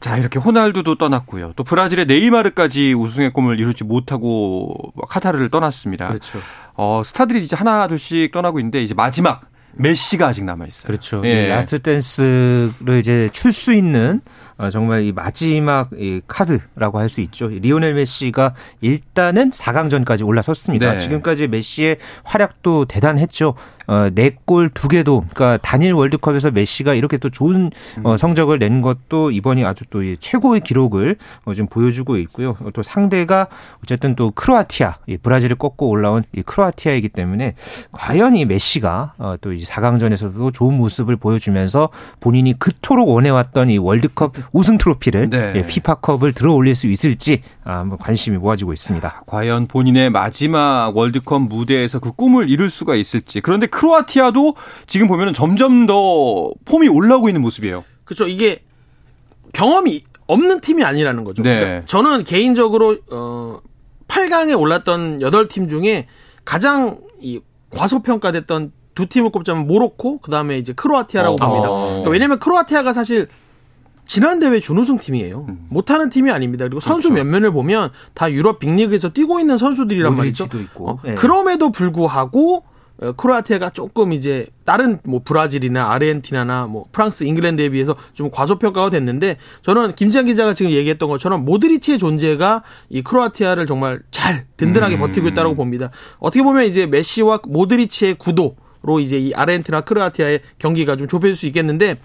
자, 0.00 0.16
이렇게 0.16 0.38
호날두도 0.38 0.94
떠났고요. 0.94 1.52
또 1.56 1.64
브라질의 1.64 2.06
네이마르까지 2.06 2.94
우승의 2.94 3.34
꿈을 3.34 3.60
이루지 3.60 3.84
못하고 3.84 4.74
카타르를 5.06 5.50
떠났습니다. 5.50 6.08
그렇죠. 6.08 6.40
어, 6.76 7.02
스타들이 7.04 7.42
이제 7.44 7.56
하나 7.56 7.86
둘씩 7.88 8.32
떠나고 8.32 8.58
있는데 8.60 8.82
이제 8.82 8.94
마지막 8.94 9.40
메시가 9.78 10.28
아직 10.28 10.44
남아 10.44 10.66
있어요. 10.66 10.86
그렇죠. 10.86 11.20
예. 11.24 11.48
last 11.48 11.80
dance를 11.80 12.98
이제 12.98 13.28
출 13.32 13.52
수 13.52 13.74
있는 13.74 14.22
어, 14.56 14.70
정말 14.70 15.04
이 15.04 15.12
마지막 15.12 15.90
이 15.98 16.22
카드라고 16.26 16.98
할 16.98 17.10
수 17.10 17.20
있죠. 17.20 17.48
리오넬 17.48 17.92
메시가 17.94 18.54
일단은 18.80 19.50
4강전까지 19.50 20.26
올라섰습니다. 20.26 20.92
네. 20.92 20.98
지금까지 20.98 21.48
메시의 21.48 21.98
활약도 22.24 22.86
대단했죠. 22.86 23.54
어, 23.86 24.10
4골 24.10 24.70
2개도 24.70 25.24
그러니까 25.28 25.58
단일 25.58 25.92
월드컵에서 25.92 26.50
메시가 26.50 26.94
이렇게 26.94 27.18
또 27.18 27.30
좋은 27.30 27.70
어, 28.02 28.12
음. 28.12 28.16
성적을 28.16 28.58
낸 28.58 28.80
것도 28.80 29.30
이번이 29.30 29.64
아주 29.64 29.84
또 29.90 30.02
최고의 30.16 30.60
기록을 30.60 31.16
어, 31.44 31.54
좀 31.54 31.66
보여주고 31.66 32.16
있고요. 32.18 32.56
또 32.74 32.82
상대가 32.82 33.48
어쨌든 33.82 34.14
또 34.16 34.30
크로아티아, 34.30 34.96
이 35.06 35.16
브라질을 35.16 35.56
꺾고 35.56 35.88
올라온 35.88 36.24
이 36.34 36.42
크로아티아이기 36.42 37.10
때문에 37.10 37.54
과연 37.92 38.36
이 38.36 38.44
메시가 38.44 39.14
어, 39.18 39.34
또이 39.40 39.62
4강전에서도 39.62 40.52
좋은 40.52 40.76
모습을 40.76 41.16
보여주면서 41.16 41.90
본인이 42.20 42.58
그토록 42.58 43.08
원해왔던 43.08 43.70
이 43.70 43.78
월드컵 43.78 44.34
우승 44.52 44.78
트로피를 44.78 45.30
네. 45.30 45.52
예, 45.56 45.66
피파컵을 45.66 46.32
들어올릴 46.32 46.74
수 46.74 46.86
있을지 46.86 47.42
아, 47.64 47.78
한번 47.78 47.98
관심이 47.98 48.36
모아지고 48.36 48.72
있습니다. 48.72 49.24
과연 49.26 49.66
본인의 49.66 50.10
마지막 50.10 50.96
월드컵 50.96 51.42
무대에서 51.42 51.98
그 51.98 52.12
꿈을 52.12 52.48
이룰 52.48 52.70
수가 52.70 52.94
있을지. 52.94 53.40
그런데 53.40 53.66
크로아티아도 53.76 54.54
지금 54.86 55.06
보면 55.06 55.34
점점 55.34 55.86
더 55.86 56.50
폼이 56.64 56.88
올라오고 56.88 57.28
있는 57.28 57.42
모습이에요. 57.42 57.84
그렇죠. 58.04 58.26
이게 58.26 58.62
경험이 59.52 60.02
없는 60.26 60.60
팀이 60.60 60.82
아니라는 60.82 61.24
거죠. 61.24 61.42
네. 61.42 61.58
그러니까 61.58 61.86
저는 61.86 62.24
개인적으로 62.24 62.96
어 63.10 63.60
8강에 64.08 64.58
올랐던 64.58 65.18
8팀 65.18 65.68
중에 65.68 66.06
가장 66.44 66.98
이 67.20 67.40
과소평가됐던 67.70 68.72
두 68.94 69.06
팀을 69.06 69.30
꼽자면 69.30 69.66
모로코, 69.66 70.20
그 70.20 70.30
다음에 70.30 70.58
이제 70.58 70.72
크로아티아라고 70.72 71.34
어. 71.34 71.46
봅니다. 71.46 71.68
그러니까 71.68 72.10
왜냐면 72.10 72.38
크로아티아가 72.38 72.94
사실 72.94 73.28
지난 74.06 74.40
대회 74.40 74.58
준우승 74.58 74.96
팀이에요. 74.98 75.44
음. 75.48 75.66
못하는 75.68 76.08
팀이 76.08 76.30
아닙니다. 76.30 76.64
그리고 76.64 76.80
선수 76.80 77.10
그렇죠. 77.10 77.24
면면을 77.24 77.50
보면 77.50 77.90
다 78.14 78.32
유럽 78.32 78.58
빅리그에서 78.58 79.10
뛰고 79.10 79.38
있는 79.38 79.58
선수들이란 79.58 80.14
말이죠. 80.14 80.46
어, 80.76 80.98
네. 81.04 81.14
그럼에도 81.14 81.70
불구하고 81.70 82.56
어, 82.58 82.75
크로아티아가 83.16 83.70
조금 83.70 84.12
이제 84.12 84.46
다른 84.64 84.98
뭐 85.04 85.20
브라질이나 85.24 85.90
아르헨티나나 85.92 86.66
뭐 86.66 86.84
프랑스, 86.92 87.24
잉글랜드에 87.24 87.68
비해서 87.68 87.94
좀 88.14 88.30
과소평가가 88.30 88.90
됐는데 88.90 89.36
저는 89.62 89.94
김지한 89.94 90.26
기자가 90.26 90.54
지금 90.54 90.70
얘기했던 90.72 91.08
것처럼 91.08 91.44
모드리치의 91.44 91.98
존재가 91.98 92.62
이 92.88 93.02
크로아티아를 93.02 93.66
정말 93.66 94.00
잘 94.10 94.46
든든하게 94.56 94.94
음. 94.96 95.00
버티고 95.00 95.28
있다고 95.28 95.54
봅니다. 95.54 95.90
어떻게 96.18 96.42
보면 96.42 96.64
이제 96.64 96.86
메시와 96.86 97.40
모드리치의 97.46 98.14
구도로 98.14 99.00
이제 99.00 99.18
이 99.18 99.34
아르헨티나, 99.34 99.82
크로아티아의 99.82 100.40
경기가 100.58 100.96
좀 100.96 101.06
좁혀질 101.06 101.36
수 101.36 101.46
있겠는데 101.46 101.96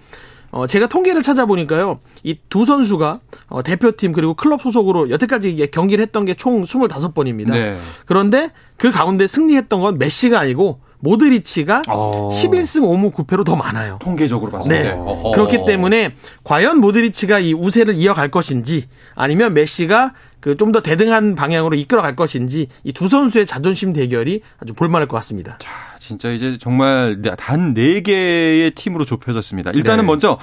어, 0.54 0.66
제가 0.66 0.86
통계를 0.86 1.22
찾아보니까요, 1.22 2.00
이 2.24 2.36
두 2.50 2.66
선수가 2.66 3.20
어, 3.46 3.62
대표팀 3.62 4.12
그리고 4.12 4.34
클럽 4.34 4.60
소속으로 4.60 5.08
여태까지 5.08 5.70
경기를 5.72 6.02
했던 6.02 6.26
게 6.26 6.34
총 6.34 6.62
25번입니다. 6.64 7.52
네. 7.52 7.78
그런데 8.04 8.50
그 8.76 8.90
가운데 8.90 9.26
승리했던 9.26 9.80
건 9.80 9.96
메시가 9.96 10.38
아니고 10.38 10.80
모드리치가 11.02 11.82
어... 11.88 12.28
11승 12.32 12.80
5무 12.82 13.12
9패로 13.12 13.44
더 13.44 13.56
많아요. 13.56 13.98
통계적으로 14.00 14.50
봤을 14.52 14.70
네. 14.72 14.82
때. 14.84 14.96
그렇기 15.34 15.64
때문에 15.66 16.14
과연 16.44 16.78
모드리치가 16.78 17.40
이 17.40 17.52
우세를 17.52 17.96
이어갈 17.96 18.30
것인지 18.30 18.84
아니면 19.14 19.52
메시가 19.54 20.14
그 20.40 20.56
좀 20.56 20.72
더 20.72 20.80
대등한 20.82 21.34
방향으로 21.36 21.76
이끌어갈 21.76 22.16
것인지 22.16 22.66
이 22.84 22.92
두 22.92 23.08
선수의 23.08 23.46
자존심 23.46 23.92
대결이 23.92 24.42
아주 24.60 24.72
볼만할 24.74 25.06
것 25.06 25.16
같습니다. 25.18 25.56
자, 25.58 25.70
진짜 26.00 26.30
이제 26.30 26.56
정말 26.60 27.20
단 27.38 27.74
4개의 27.74 28.74
팀으로 28.74 29.04
좁혀졌습니다. 29.04 29.70
일단은 29.72 30.02
네. 30.04 30.06
먼저 30.08 30.38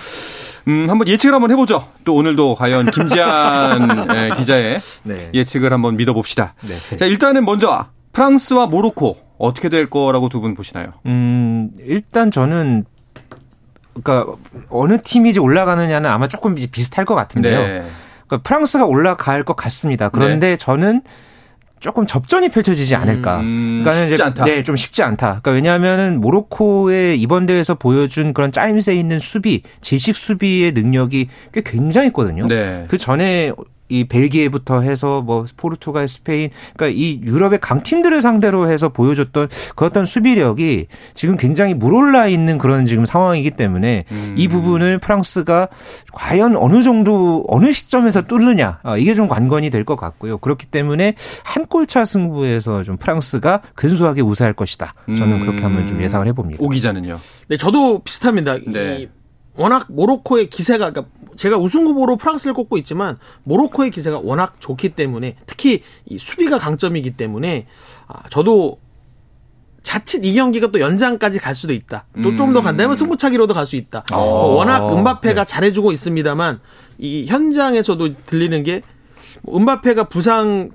음, 0.68 0.90
한번 0.90 1.08
예측을 1.08 1.34
한번 1.34 1.52
해보죠. 1.52 1.88
또 2.06 2.16
오늘도 2.16 2.56
과연 2.56 2.92
김지한 2.92 4.08
예, 4.16 4.36
기자의 4.38 4.82
네. 5.04 5.30
예측을 5.34 5.74
한번 5.74 5.98
믿어봅시다. 5.98 6.54
네. 6.62 6.98
자, 6.98 7.06
일단은 7.06 7.44
먼저 7.46 7.88
프랑스와 8.14 8.68
모로코 8.68 9.18
어떻게 9.40 9.70
될 9.70 9.90
거라고 9.90 10.30
두 10.30 10.40
분 10.42 10.54
보시나요? 10.54 10.94
음, 11.06 11.72
일단 11.80 12.30
저는 12.30 12.86
그러니까 14.02 14.34
어느 14.70 15.02
팀이 15.02 15.30
이제 15.30 15.40
올라가느냐는 15.40 16.10
아마 16.10 16.28
조금 16.28 16.56
비슷할 16.56 17.06
것 17.06 17.16
같은데요. 17.16 17.60
네. 17.60 17.84
그러니까 18.28 18.38
프랑스가 18.48 18.86
올라갈 18.86 19.44
것 19.44 19.56
같습니다. 19.56 20.10
그런데 20.10 20.50
네. 20.52 20.58
저는 20.58 21.02
조금 21.80 22.06
접전이 22.06 22.50
펼쳐지지 22.50 22.94
않을까. 22.96 23.40
음, 23.40 23.82
그러니까 23.84 24.08
쉽지 24.08 24.22
않다. 24.22 24.46
네, 24.46 24.64
좀 24.64 24.76
쉽지 24.76 25.02
않다. 25.02 25.28
그러니까 25.42 25.52
왜냐하면은 25.52 26.20
모로코의 26.22 27.20
이번 27.20 27.46
대회에서 27.46 27.76
보여준 27.76 28.34
그런 28.34 28.52
짜임새 28.52 28.96
있는 28.96 29.18
수비, 29.20 29.64
질식 29.82 30.16
수비의 30.16 30.74
능력이 30.74 31.30
꽤 31.54 31.62
굉장했거든요. 31.62 32.48
네. 32.48 32.86
그 32.90 32.98
전에 32.98 33.54
이 33.90 34.06
벨기에부터 34.06 34.82
해서 34.82 35.22
뭐 35.22 35.46
포르투갈, 35.58 36.08
스페인, 36.08 36.50
그러니까 36.78 36.98
이 36.98 37.20
유럽의 37.24 37.60
강팀들을 37.60 38.22
상대로 38.22 38.72
해서 38.72 38.90
보여줬던 38.90 39.50
그 39.76 39.86
어떤 39.86 40.06
수비력이 40.06 40.88
지금 41.14 41.36
굉장히 41.36 41.74
물올라 41.74 42.28
있는 42.28 42.58
그런 42.58 42.86
지금 42.86 43.06
상황이기 43.06 43.52
때문에 43.52 44.06
음. 44.12 44.36
이 44.38 44.48
부분을 44.48 45.00
프랑스가 45.00 45.68
과연 46.14 46.56
어느 46.56 46.84
정도 46.84 47.44
어느 47.48 47.72
시점에서 47.72 48.22
뚫느냐 48.24 48.80
아, 48.84 48.98
이게 48.98 49.14
좀 49.16 49.28
관건이 49.28 49.70
될 49.70 49.84
것 49.90 49.96
같고요. 49.96 50.38
그렇기 50.38 50.68
때문에 50.68 51.16
한 51.44 51.66
골차 51.66 52.06
승부에서 52.06 52.84
좀 52.84 52.98
프랑스가 52.98 53.62
근소하게 53.74 54.22
우세할 54.22 54.54
것이다. 54.54 54.94
저는 55.08 55.40
그렇게 55.40 55.64
한번 55.64 55.88
좀 55.88 56.00
예상을 56.04 56.28
해봅니다. 56.28 56.64
오 56.64 56.70
기자는요? 56.70 57.18
네, 57.48 57.58
저도 57.58 58.00
비슷합니다. 58.04 58.58
네. 58.68 59.10
워낙 59.60 59.86
모로코의 59.90 60.50
기세가 60.50 60.92
그러니까 60.92 61.12
제가 61.36 61.58
우승 61.58 61.86
후보로 61.86 62.18
프랑스를 62.18 62.54
꼽고 62.54 62.78
있지만 62.80 63.18
모로코의 63.44 63.92
기세가 63.92 64.20
워낙 64.24 64.56
좋기 64.60 64.90
때문에 64.90 65.36
특히 65.46 65.84
이 66.06 66.18
수비가 66.18 66.58
강점이기 66.60 67.12
때문에 67.12 67.68
아, 68.08 68.24
저도 68.30 68.80
자칫 69.84 70.24
이 70.26 70.34
경기가 70.34 70.68
또 70.72 70.80
연장까지 70.80 71.40
갈 71.40 71.56
수도 71.56 71.74
있다. 71.74 72.06
또 72.22 72.36
좀 72.36 72.54
더 72.54 72.62
간다면 72.62 72.96
승부차기로도 72.96 73.54
갈 73.54 73.66
수 73.66 73.76
있다. 73.76 74.04
어. 74.12 74.18
뭐 74.18 74.48
워낙 74.56 74.92
은바페가 74.92 75.44
네. 75.44 75.46
잘해주고 75.46 75.92
있습니다만 75.94 76.60
이 76.98 77.26
현장에서도 77.28 78.14
들리는 78.26 78.62
게 78.64 78.82
은바페가 79.48 80.06
부상 80.10 80.72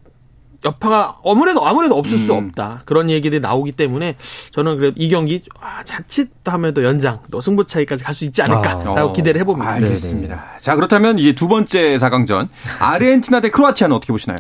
여파가 0.64 1.16
아무래도 1.24 1.66
아무래도 1.66 1.96
없을 1.96 2.16
음. 2.16 2.24
수 2.24 2.32
없다 2.34 2.80
그런 2.86 3.10
얘기들이 3.10 3.40
나오기 3.40 3.72
때문에 3.72 4.16
저는 4.52 4.78
그래도 4.78 4.94
이 4.98 5.08
경기 5.10 5.42
아, 5.60 5.82
자칫 5.84 6.30
하면 6.46 6.72
또 6.74 6.82
연장 6.84 7.20
또 7.30 7.40
승부 7.40 7.64
차이까지 7.66 8.02
갈 8.04 8.14
수 8.14 8.24
있지 8.24 8.42
않을까라고 8.42 9.10
아. 9.10 9.12
기대를 9.12 9.40
해봅니다. 9.40 9.68
알겠습니다. 9.72 10.34
네네. 10.36 10.46
자 10.60 10.76
그렇다면 10.76 11.18
이제 11.18 11.32
두 11.32 11.48
번째 11.48 11.96
4강전 11.96 12.48
아르헨티나 12.78 13.40
대 13.40 13.50
크로아티아는 13.50 13.94
어떻게 13.96 14.12
보시나요? 14.12 14.38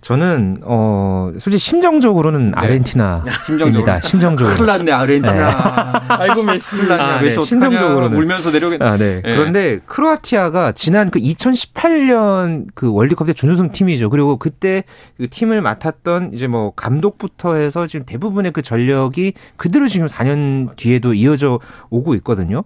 저는 0.00 0.58
어 0.62 1.30
솔직히 1.34 1.58
심정적으로는 1.58 2.50
네. 2.50 2.56
아르헨티나입니다. 2.56 4.00
심정적으로. 4.00 4.54
큰일 4.54 4.66
났네 4.66 4.92
아르헨티나. 4.92 5.34
네. 5.34 6.04
아이고 6.14 6.42
메시. 6.42 6.70
큰일 6.70 6.88
났네. 6.88 7.02
아, 7.02 7.20
네. 7.20 7.30
심정적으로는 7.30 8.16
울면서 8.16 8.50
내려오겠. 8.50 8.82
아, 8.82 8.96
네. 8.96 9.22
네. 9.22 9.36
그런데 9.36 9.80
크로아티아가 9.86 10.72
지난 10.72 11.10
그 11.10 11.18
2018년 11.18 12.66
그 12.74 12.92
월드컵 12.92 13.26
때 13.26 13.32
준우승 13.32 13.72
팀이죠. 13.72 14.10
그리고 14.10 14.36
그때 14.36 14.84
그 15.16 15.28
팀을 15.28 15.60
맡았던 15.62 16.32
이제 16.34 16.46
뭐 16.46 16.72
감독부터 16.74 17.54
해서 17.54 17.86
지금 17.86 18.06
대부분의 18.06 18.52
그 18.52 18.62
전력이 18.62 19.34
그대로 19.56 19.88
지금 19.88 20.06
4년 20.06 20.76
뒤에도 20.76 21.14
이어져 21.14 21.60
오고 21.90 22.14
있거든요. 22.16 22.64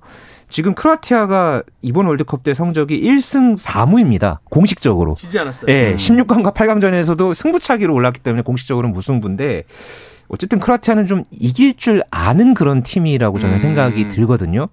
지금 0.51 0.75
크로아티아가 0.75 1.63
이번 1.81 2.07
월드컵 2.07 2.43
때 2.43 2.53
성적이 2.53 3.01
1승 3.01 3.57
4무입니다. 3.57 4.39
공식적으로. 4.51 5.15
지지 5.15 5.39
않았어요. 5.39 5.73
예, 5.73 5.91
네, 5.91 5.95
16강과 5.95 6.53
8강전에서도 6.53 7.33
승부차기로 7.33 7.95
올랐기 7.95 8.21
때문에 8.21 8.43
공식적으로는 8.43 8.93
무승부인데 8.93 9.65
어쨌든 10.29 10.59
크로아티아는 10.59 11.07
좀 11.07 11.25
이길 11.31 11.77
줄 11.77 12.03
아는 12.11 12.55
그런 12.55 12.83
팀이라고 12.83 13.39
저는 13.39 13.55
음. 13.55 13.59
생각이 13.59 14.09
들거든요. 14.09 14.69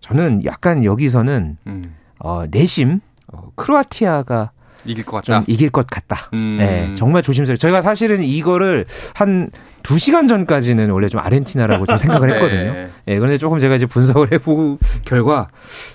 저는 0.00 0.44
약간 0.44 0.84
여기서는 0.84 1.56
음. 1.66 1.94
어, 2.18 2.44
내심 2.50 3.00
어, 3.32 3.50
크로아티아가 3.54 4.50
이길 4.84 5.04
것 5.04 5.16
같다. 5.16 5.40
좀 5.40 5.44
이길 5.46 5.70
것 5.70 5.86
같다. 5.86 6.28
음. 6.34 6.58
네, 6.58 6.92
정말 6.92 7.22
조심스러워. 7.22 7.56
저희가 7.56 7.80
사실은 7.80 8.22
이거를 8.22 8.84
한 9.14 9.50
2시간 9.84 10.26
전까지는 10.26 10.90
원래 10.90 11.08
좀 11.08 11.20
아르헨티나라고 11.20 11.84
좀 11.86 11.96
생각을 11.96 12.28
네. 12.28 12.34
했거든요. 12.34 12.72
네. 12.72 12.88
예, 13.06 13.18
그런데 13.18 13.36
조금 13.36 13.58
제가 13.58 13.76
이제 13.76 13.84
분석을 13.84 14.32
해보고 14.32 14.78
결과 15.04 15.48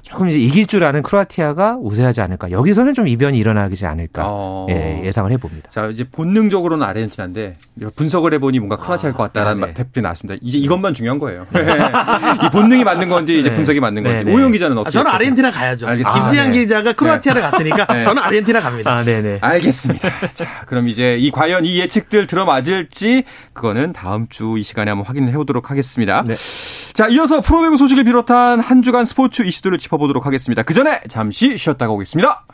조금 0.03 0.29
이제 0.29 0.37
이길 0.37 0.67
줄 0.67 0.83
아는 0.83 1.01
크로아티아가 1.01 1.77
우세하지 1.81 2.21
않을까. 2.21 2.51
여기서는 2.51 2.93
좀 2.93 3.07
이변이 3.07 3.37
일어나지 3.39 3.85
않을까. 3.87 4.23
어. 4.27 4.67
예, 4.69 5.01
예상을 5.05 5.31
해봅니다. 5.31 5.71
자, 5.71 5.87
이제 5.87 6.05
본능적으로는 6.09 6.85
아르헨티나인데 6.85 7.57
분석을 7.95 8.33
해보니 8.35 8.59
뭔가 8.59 8.77
크로아티아일 8.77 9.15
것 9.15 9.23
같다라는 9.23 9.63
아, 9.63 9.67
네. 9.67 9.73
대표이 9.73 10.03
나왔습니다. 10.03 10.39
이제 10.43 10.59
이것만 10.59 10.93
중요한 10.93 11.17
거예요. 11.17 11.47
네. 11.51 11.61
이 12.45 12.49
본능이 12.51 12.83
맞는 12.83 13.09
건지 13.09 13.39
이제 13.39 13.49
네. 13.49 13.55
분석이 13.55 13.79
맞는 13.79 14.03
건지. 14.03 14.23
네, 14.23 14.31
오영 14.31 14.51
기자는 14.51 14.77
어떻게? 14.77 14.99
아, 14.99 15.01
저는 15.03 15.11
아르헨티나 15.15 15.49
가야죠. 15.49 15.87
알겠습니다. 15.87 16.23
김지한 16.23 16.47
아, 16.47 16.51
기자가 16.51 16.93
크로아티아를 16.93 17.41
갔으니까 17.41 18.01
저는 18.03 18.21
아르헨티나 18.21 18.59
갑니다. 18.59 18.91
아, 18.91 19.03
네네. 19.03 19.39
알겠습니다. 19.41 20.09
자, 20.35 20.45
그럼 20.67 20.87
이제 20.87 21.17
이 21.17 21.31
과연 21.31 21.65
이 21.65 21.79
예측들 21.79 22.27
들어맞을지 22.27 23.23
그거는 23.53 23.78
다음 23.93 24.27
주 24.29 24.57
이 24.57 24.63
시간에 24.63 24.91
한번 24.91 25.05
확인해 25.05 25.31
보도록 25.33 25.71
하겠습니다. 25.71 26.23
네. 26.25 26.35
자, 26.93 27.07
이어서 27.07 27.41
프로배구 27.41 27.77
소식을 27.77 28.03
비롯한 28.03 28.59
한 28.59 28.81
주간 28.83 29.05
스포츠 29.05 29.43
이슈들을 29.43 29.77
짚어보도록 29.77 30.25
하겠습니다. 30.25 30.63
그 30.63 30.73
전에 30.73 31.01
잠시 31.07 31.57
쉬었다가 31.57 31.91
오겠습니다. 31.93 32.45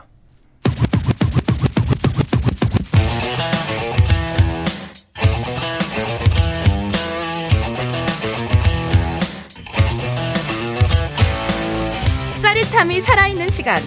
짜릿함이 12.41 13.01
살아있는 13.01 13.49
시간. 13.49 13.77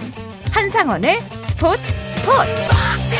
한상원의 0.51 1.21
스포츠 1.43 1.83
스포츠. 2.05 3.18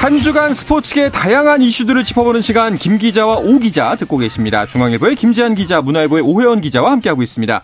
한 0.00 0.18
주간 0.18 0.54
스포츠계 0.54 1.10
다양한 1.10 1.60
이슈들을 1.60 2.04
짚어보는 2.04 2.40
시간 2.40 2.74
김 2.74 2.96
기자와 2.96 3.36
오 3.36 3.58
기자 3.58 3.96
듣고 3.96 4.16
계십니다. 4.16 4.64
중앙일보의 4.64 5.14
김지한 5.14 5.52
기자, 5.52 5.82
문화일보의 5.82 6.22
오혜원 6.22 6.62
기자와 6.62 6.90
함께하고 6.92 7.22
있습니다. 7.22 7.60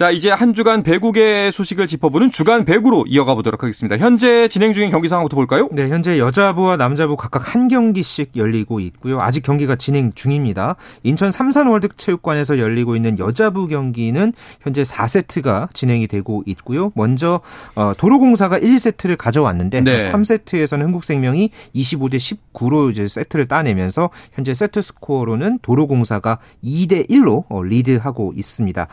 자, 0.00 0.10
이제 0.10 0.30
한 0.30 0.54
주간 0.54 0.82
배구계 0.82 1.50
소식을 1.50 1.86
짚어보는 1.86 2.30
주간 2.30 2.64
배구로 2.64 3.04
이어가 3.06 3.34
보도록 3.34 3.62
하겠습니다. 3.62 3.98
현재 3.98 4.48
진행 4.48 4.72
중인 4.72 4.88
경기 4.88 5.08
상황부터 5.08 5.36
볼까요? 5.36 5.68
네, 5.72 5.90
현재 5.90 6.18
여자부와 6.18 6.78
남자부 6.78 7.18
각각 7.18 7.54
한 7.54 7.68
경기씩 7.68 8.34
열리고 8.34 8.80
있고요. 8.80 9.20
아직 9.20 9.42
경기가 9.42 9.76
진행 9.76 10.10
중입니다. 10.14 10.76
인천 11.02 11.30
삼산 11.30 11.66
월드체육관에서 11.66 12.58
열리고 12.58 12.96
있는 12.96 13.18
여자부 13.18 13.68
경기는 13.68 14.32
현재 14.62 14.84
4세트가 14.84 15.74
진행이 15.74 16.06
되고 16.06 16.42
있고요. 16.46 16.92
먼저 16.94 17.42
어, 17.74 17.92
도로공사가 17.98 18.58
1세트를 18.58 19.18
가져왔는데 19.18 19.82
네. 19.82 20.10
3세트에서는 20.10 20.80
흥국생명이 20.80 21.50
25대 21.74 22.38
19로 22.54 22.90
이제 22.90 23.06
세트를 23.06 23.48
따내면서 23.48 24.08
현재 24.32 24.54
세트 24.54 24.80
스코어로는 24.80 25.58
도로공사가 25.60 26.38
2대 26.64 27.06
1로 27.10 27.44
어, 27.50 27.62
리드하고 27.62 28.32
있습니다. 28.34 28.88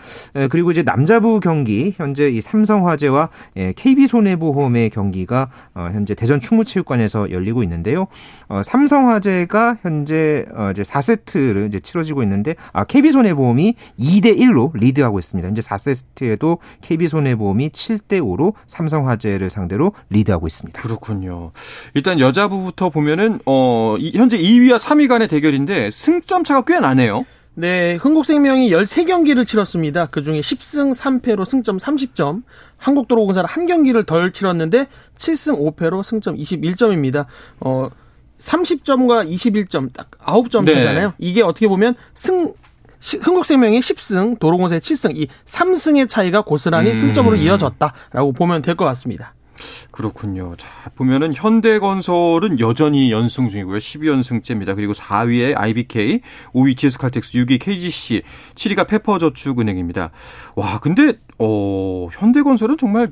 그리고 0.50 0.72
이제 0.72 0.84
남 0.84 0.97
자부 1.06 1.40
경기 1.40 1.94
현재 1.98 2.30
이 2.30 2.42
삼성화재와 2.42 3.30
KB손해보험의 3.76 4.84
예, 4.86 4.90
경기가 4.90 5.50
어, 5.74 5.90
현재 5.92 6.16
대전 6.16 6.40
충무체육관에서 6.40 7.32
열리고 7.32 7.64
있는데요. 7.64 8.08
어, 8.48 8.62
삼성화재가 8.64 9.78
현재 9.82 10.46
어, 10.54 10.72
이제 10.72 10.84
4세트를 10.84 11.68
이제 11.68 11.80
치러지고 11.80 12.24
있는데 12.24 12.56
아 12.74 12.84
KB손해보험이 12.84 13.76
2대 14.00 14.38
1로 14.38 14.72
리드하고 14.74 15.20
있습니다. 15.20 15.48
현재 15.48 15.62
4세트에도 15.62 16.60
KB손해보험이 16.82 17.70
7대 17.70 18.22
5로 18.22 18.54
삼성화재를 18.68 19.50
상대로 19.50 19.94
리드하고 20.10 20.48
있습니다. 20.48 20.82
그렇군요. 20.82 21.52
일단 21.94 22.20
여자부부터 22.20 22.90
보면은 22.90 23.40
어 23.46 23.98
현재 24.14 24.38
2위와 24.38 24.80
3위 24.80 25.08
간의 25.08 25.28
대결인데 25.28 25.92
승점 25.92 26.44
차가 26.44 26.62
꽤 26.62 26.80
나네요. 26.80 27.26
네, 27.60 27.96
흥국생명이 27.96 28.70
13경기를 28.70 29.48
치렀습니다. 29.48 30.06
그중에 30.06 30.42
10승 30.42 30.96
3패로 30.96 31.44
승점 31.44 31.78
30점, 31.80 32.44
한국도로공사는 32.78 33.50
한 33.50 33.66
경기를 33.66 34.04
덜 34.04 34.32
치렀는데 34.32 34.86
7승 35.18 35.76
5패로 35.76 36.04
승점 36.04 36.36
21점입니다. 36.36 37.26
어 37.60 37.90
30점과 38.38 39.28
21점 39.28 39.92
딱 39.92 40.12
9점 40.20 40.66
네. 40.66 40.74
차잖아요. 40.76 41.14
이게 41.18 41.42
어떻게 41.42 41.68
보면 41.68 41.96
승 42.14 42.54
흥국생명이 43.00 43.80
10승, 43.80 44.38
도로공사의 44.38 44.80
7승, 44.82 45.18
이 45.18 45.28
3승의 45.46 46.08
차이가 46.08 46.42
고스란히 46.42 46.92
음. 46.92 46.94
승점으로 46.94 47.38
이어졌다라고 47.38 48.34
보면 48.34 48.62
될 48.62 48.76
것 48.76 48.86
같습니다. 48.86 49.34
그렇군요. 49.92 50.56
자, 50.58 50.68
보면은 50.96 51.34
현대건설은 51.34 52.60
여전히 52.60 53.12
연승 53.12 53.50
중이고요. 53.50 53.78
12연승째입니다. 53.78 54.76
그리고 54.76 54.94
4위에 54.94 55.58
IBK, 55.58 56.22
5위 56.54 56.78
GS칼텍스, 56.78 57.34
6위 57.34 57.60
KGC, 57.60 58.24
7위가 58.56 58.88
페퍼저축은행입니다. 58.88 60.12
와, 60.56 60.80
근데 60.80 61.14
어, 61.40 62.08
현대건설은 62.12 62.78
정말 62.78 63.12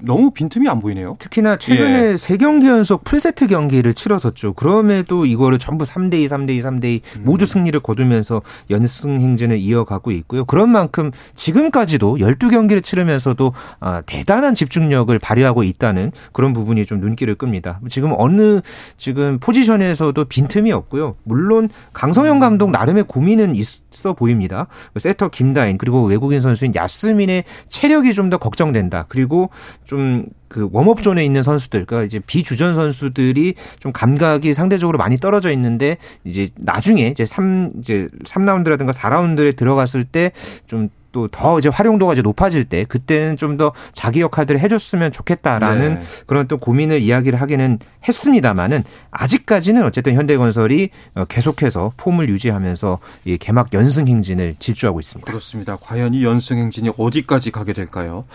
너무 0.00 0.30
빈틈이 0.30 0.68
안 0.68 0.78
보이네요. 0.80 1.16
특히나 1.18 1.56
최근에 1.56 2.12
예. 2.12 2.16
세 2.16 2.36
경기 2.36 2.68
연속 2.68 3.02
풀세트 3.02 3.48
경기를 3.48 3.94
치러섰죠. 3.94 4.52
그럼에도 4.54 5.26
이거를 5.26 5.58
전부 5.58 5.84
3대 5.84 6.14
2, 6.14 6.26
3대 6.26 6.50
2, 6.50 6.60
3대 6.60 6.84
2 6.84 7.00
모두 7.20 7.46
승리를 7.46 7.78
거두면서 7.80 8.42
연승 8.70 9.20
행진을 9.20 9.58
이어가고 9.58 10.12
있고요. 10.12 10.44
그런 10.44 10.70
만큼 10.70 11.10
지금까지도 11.34 12.18
12경기를 12.18 12.82
치르면서도 12.82 13.52
아, 13.80 14.02
대단한 14.02 14.54
집중력을 14.54 15.18
발휘하고 15.18 15.64
있다는 15.64 16.12
그런 16.32 16.52
부분이 16.52 16.86
좀 16.86 17.00
눈길을 17.00 17.34
끕니다. 17.34 17.80
지금 17.88 18.12
어느 18.16 18.60
지금 18.96 19.38
포지션에서도 19.40 20.24
빈틈이 20.24 20.70
없고요. 20.70 21.16
물론 21.24 21.68
강성현 21.92 22.38
감독 22.38 22.70
나름의 22.70 23.04
고민은 23.08 23.56
있어 23.56 24.12
보입니다. 24.14 24.68
세터 24.96 25.30
김다인 25.30 25.76
그리고 25.76 26.04
외국인 26.04 26.40
선수인 26.40 26.74
야스민의 26.76 27.42
체력이 27.68 28.14
좀 28.14 28.28
더 28.28 28.36
걱정된다. 28.38 29.06
그리고 29.08 29.50
좀 29.88 30.26
그 30.48 30.68
웜업 30.72 31.02
존에 31.02 31.24
있는 31.24 31.42
선수들, 31.42 31.84
그러니까 31.84 32.06
이제 32.06 32.18
비주전 32.18 32.74
선수들이 32.74 33.54
좀 33.78 33.92
감각이 33.92 34.54
상대적으로 34.54 34.98
많이 34.98 35.18
떨어져 35.18 35.52
있는데 35.52 35.98
이제 36.24 36.48
나중에 36.56 37.08
이제 37.08 37.24
3 37.26 37.72
이제 37.78 38.08
3라운드라든가 38.24 38.92
4라운드에 38.92 39.56
들어갔을 39.56 40.04
때 40.04 40.32
좀 40.66 40.88
또 41.12 41.28
더 41.30 41.58
이제 41.58 41.68
활용도가 41.68 42.12
이제 42.14 42.22
높아질 42.22 42.64
때 42.64 42.84
그때는 42.84 43.36
좀 43.36 43.58
더 43.58 43.72
자기 43.92 44.20
역할들을 44.20 44.60
해줬으면 44.60 45.10
좋겠다라는 45.10 45.94
네. 45.94 46.02
그런 46.26 46.46
또 46.46 46.58
고민을 46.58 47.00
이야기를 47.02 47.40
하기는 47.40 47.78
했습니다만은 48.06 48.84
아직까지는 49.10 49.84
어쨌든 49.84 50.14
현대건설이 50.14 50.90
어, 51.14 51.24
계속해서 51.24 51.92
폼을 51.96 52.28
유지하면서 52.28 52.98
이 53.24 53.36
개막 53.38 53.72
연승 53.74 54.06
행진을 54.06 54.54
질주하고 54.58 55.00
있습니다. 55.00 55.28
그렇습니다. 55.28 55.76
과연 55.80 56.14
이 56.14 56.22
연승 56.24 56.58
행진이 56.58 56.90
어디까지 56.96 57.50
가게 57.50 57.72
될까요? 57.72 58.26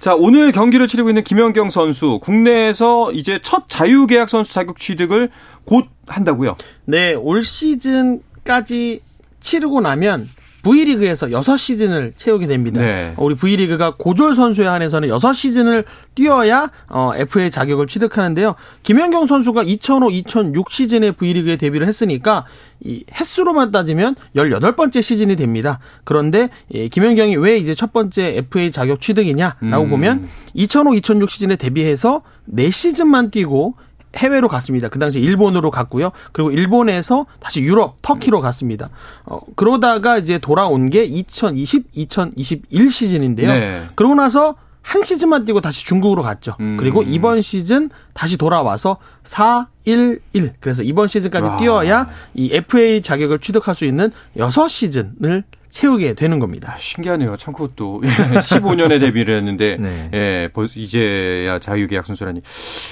자 0.00 0.14
오늘 0.16 0.50
경기를 0.50 0.88
치르고 0.88 1.10
있는 1.10 1.22
김연경 1.22 1.70
선수 1.70 2.18
국내에서 2.20 3.12
이제 3.12 3.38
첫 3.42 3.68
자유계약 3.68 4.28
선수 4.28 4.52
자격 4.52 4.78
취득을 4.78 5.30
곧 5.64 5.86
한다고요? 6.06 6.56
네, 6.86 7.14
올 7.14 7.44
시즌까지 7.44 9.00
치르고 9.40 9.80
나면 9.80 10.28
V리그에서 10.62 11.26
6시즌을 11.28 12.16
채우게 12.16 12.46
됩니다. 12.46 12.80
네. 12.80 13.14
우리 13.16 13.34
V리그가 13.34 13.94
고졸 13.96 14.34
선수에 14.34 14.66
한해서는 14.66 15.08
6시즌을 15.08 15.84
뛰어야 16.14 16.70
어, 16.88 17.12
FA 17.16 17.50
자격을 17.50 17.86
취득하는데요. 17.86 18.54
김연경 18.82 19.26
선수가 19.26 19.64
2005, 19.64 20.10
2006 20.10 20.70
시즌에 20.70 21.10
V리그에 21.12 21.56
데뷔를 21.56 21.86
했으니까 21.86 22.46
이 22.80 23.04
횟수로만 23.12 23.70
따지면 23.72 24.14
18번째 24.36 25.02
시즌이 25.02 25.36
됩니다. 25.36 25.78
그런데 26.04 26.48
예, 26.72 26.88
김연경이 26.88 27.36
왜 27.36 27.56
이제 27.58 27.74
첫 27.74 27.92
번째 27.92 28.36
FA 28.36 28.70
자격 28.70 29.00
취득이냐라고 29.00 29.84
음. 29.84 29.90
보면 29.90 30.28
2005, 30.54 30.94
2006 30.94 31.30
시즌에 31.30 31.56
데뷔해서 31.56 32.22
4시즌만 32.52 33.30
뛰고 33.30 33.74
해외로 34.16 34.48
갔습니다. 34.48 34.88
그 34.88 34.98
당시 34.98 35.20
일본으로 35.20 35.70
갔고요. 35.70 36.12
그리고 36.32 36.50
일본에서 36.50 37.26
다시 37.40 37.60
유럽, 37.62 37.98
터키로 38.02 38.40
갔습니다. 38.40 38.90
어, 39.24 39.40
그러다가 39.56 40.18
이제 40.18 40.38
돌아온 40.38 40.90
게 40.90 41.04
2020, 41.04 41.86
2021 41.94 42.90
시즌인데요. 42.90 43.52
네. 43.52 43.88
그러고 43.94 44.14
나서 44.14 44.56
한 44.82 45.02
시즌만 45.02 45.44
뛰고 45.44 45.60
다시 45.60 45.86
중국으로 45.86 46.22
갔죠. 46.22 46.56
음. 46.60 46.76
그리고 46.76 47.02
이번 47.02 47.40
시즌 47.40 47.88
다시 48.14 48.36
돌아와서 48.36 48.98
4, 49.22 49.68
1, 49.84 50.20
1. 50.32 50.54
그래서 50.60 50.82
이번 50.82 51.08
시즌까지 51.08 51.46
와. 51.46 51.56
뛰어야 51.56 52.10
이 52.34 52.50
FA 52.52 53.00
자격을 53.00 53.38
취득할 53.38 53.74
수 53.74 53.84
있는 53.84 54.10
6시즌을 54.36 55.44
채우게 55.70 56.14
되는 56.14 56.38
겁니다. 56.38 56.76
신기하네요. 56.78 57.36
참 57.38 57.54
그것도 57.54 58.02
15년에 58.04 59.00
데뷔를 59.00 59.38
했는데 59.38 59.76
네. 59.80 60.10
예, 60.12 60.48
이제야 60.76 61.58
자유계약 61.58 62.04
선수라니. 62.04 62.42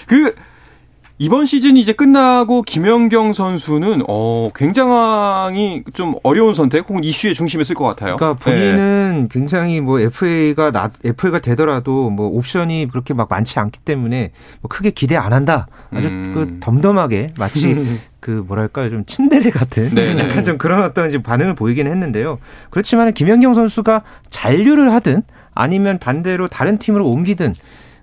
그 0.07 0.35
이번 1.23 1.45
시즌이 1.45 1.79
이제 1.79 1.93
끝나고 1.93 2.63
김연경 2.63 3.35
선수는 3.35 4.05
어 4.09 4.51
굉장히 4.55 5.85
좀 5.93 6.15
어려운 6.23 6.55
선택 6.55 6.89
혹은 6.89 7.05
이슈의 7.05 7.35
중심에 7.35 7.63
쓸 7.63 7.75
것 7.75 7.85
같아요. 7.85 8.17
그러니까 8.17 8.43
본인은 8.43 9.23
네. 9.25 9.29
굉장히 9.31 9.83
뭐 9.83 10.01
FA가 10.01 10.71
나, 10.71 10.91
FA가 11.05 11.41
되더라도 11.41 12.09
뭐 12.09 12.27
옵션이 12.29 12.89
그렇게 12.91 13.13
막 13.13 13.29
많지 13.29 13.59
않기 13.59 13.81
때문에 13.81 14.31
뭐 14.63 14.71
크게 14.71 14.93
기대 14.93 15.15
안 15.15 15.35
한다. 15.35 15.67
아주 15.93 16.09
음. 16.09 16.33
그 16.35 16.57
덤덤하게 16.61 17.33
마치 17.39 17.77
그 18.19 18.43
뭐랄까 18.49 18.89
좀 18.89 19.05
친데레 19.05 19.51
같은 19.51 19.95
네네. 19.95 20.15
네. 20.15 20.25
약간 20.25 20.43
좀 20.43 20.57
그런 20.57 20.83
어떤 20.83 21.11
이제 21.11 21.23
반응을 21.23 21.55
보이긴 21.55 21.87
했는데요. 21.87 22.39
그렇지만 22.71 23.13
김연경 23.13 23.53
선수가 23.53 24.05
잔류를 24.31 24.91
하든 24.95 25.23
아니면 25.53 25.99
반대로 25.99 26.49
다른 26.49 26.79
팀으로 26.79 27.07
옮기든 27.07 27.55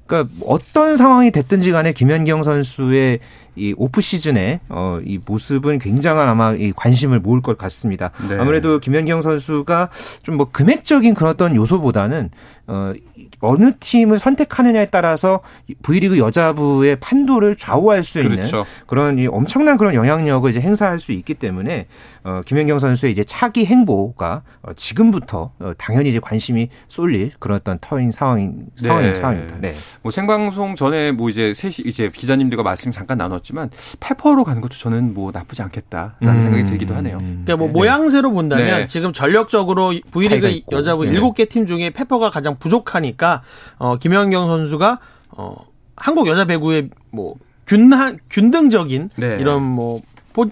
그러니까 0.08 0.34
어떤 0.46 0.98
상황이 0.98 1.32
됐든지 1.32 1.72
간에 1.72 1.92
김연경 1.94 2.44
선수의 2.44 3.20
이 3.58 3.74
오프 3.76 4.00
시즌에 4.00 4.62
어, 4.70 5.00
이 5.04 5.20
모습은 5.26 5.80
굉장한 5.80 6.30
아마 6.30 6.54
이 6.54 6.72
관심을 6.74 7.20
모을 7.20 7.42
것 7.42 7.58
같습니다. 7.58 8.12
네. 8.30 8.38
아무래도 8.40 8.80
김연경 8.80 9.22
선수가 9.22 9.90
좀 10.24 10.38
뭐 10.38 10.50
금액적인 10.52 11.16
그런 11.16 11.32
어떤 11.32 11.56
요소보다는 11.56 12.30
어, 12.68 12.94
어느 13.40 13.72
팀을 13.80 14.20
선택하느냐에 14.20 14.88
따라서 14.88 15.42
V리그 15.82 16.18
여자부의 16.18 16.98
판도를 16.98 17.56
좌우할 17.56 18.04
수 18.04 18.20
있는 18.20 18.36
그렇죠. 18.38 18.66
그런 18.86 19.18
이 19.18 19.28
엄청난 19.28 19.78
그런 19.78 19.94
영향력을 19.96 20.50
이제 20.50 20.60
행사할 20.60 21.00
수 21.00 21.12
있기 21.12 21.34
때문에 21.34 21.88
어, 22.24 22.42
김연경 22.46 22.78
선수의 22.80 23.12
이제 23.12 23.24
차기 23.24 23.66
행보가 23.66 24.44
어, 24.62 24.74
지금부터 24.74 25.52
어, 25.60 25.72
당연히 25.78 26.10
이제 26.10 26.20
관심이 26.20 26.70
쏠릴 26.88 27.32
그런 27.40 27.58
어떤 27.58 27.80
터인 27.80 28.12
상황인 28.12 28.68
상황인 28.76 29.12
네. 29.14 29.18
상황입니다. 29.18 29.58
네. 29.60 29.74
뭐 30.02 30.12
생방송 30.12 30.76
전에 30.76 31.12
뭐 31.12 31.30
이제 31.30 31.54
셋이 31.54 31.76
이제 31.86 32.12
기자님들과 32.14 32.64
말씀 32.64 32.92
잠깐 32.92 33.18
나눴. 33.18 33.47
나왔지만 33.48 33.70
페퍼로 34.00 34.44
가는 34.44 34.62
것도 34.62 34.76
저는 34.78 35.14
뭐 35.14 35.32
나쁘지 35.32 35.62
않겠다라는 35.62 36.16
음. 36.22 36.42
생각이 36.42 36.64
들기도 36.66 36.96
하네요. 36.96 37.18
그러니까 37.18 37.56
뭐 37.56 37.68
네. 37.68 37.74
모양새로 37.74 38.32
본다면 38.32 38.66
네. 38.66 38.88
지금 38.88 39.14
전력적으로 39.14 39.94
V리그 40.12 40.62
여자부 40.72 41.06
네. 41.06 41.14
7개 41.14 41.50
팀 41.50 41.66
중에 41.66 41.90
페퍼가 41.92 42.30
가장 42.30 42.58
부족하니까 42.58 43.44
어 43.78 43.98
김연경 43.98 44.48
선수가 44.48 45.00
어 45.32 45.56
한국 45.96 46.28
여자 46.28 46.46
배구의 46.46 46.90
뭐 47.12 47.36
균한 47.66 48.20
균등적인 48.30 49.10
네. 49.16 49.38
이런 49.40 49.64
뭐 49.64 50.02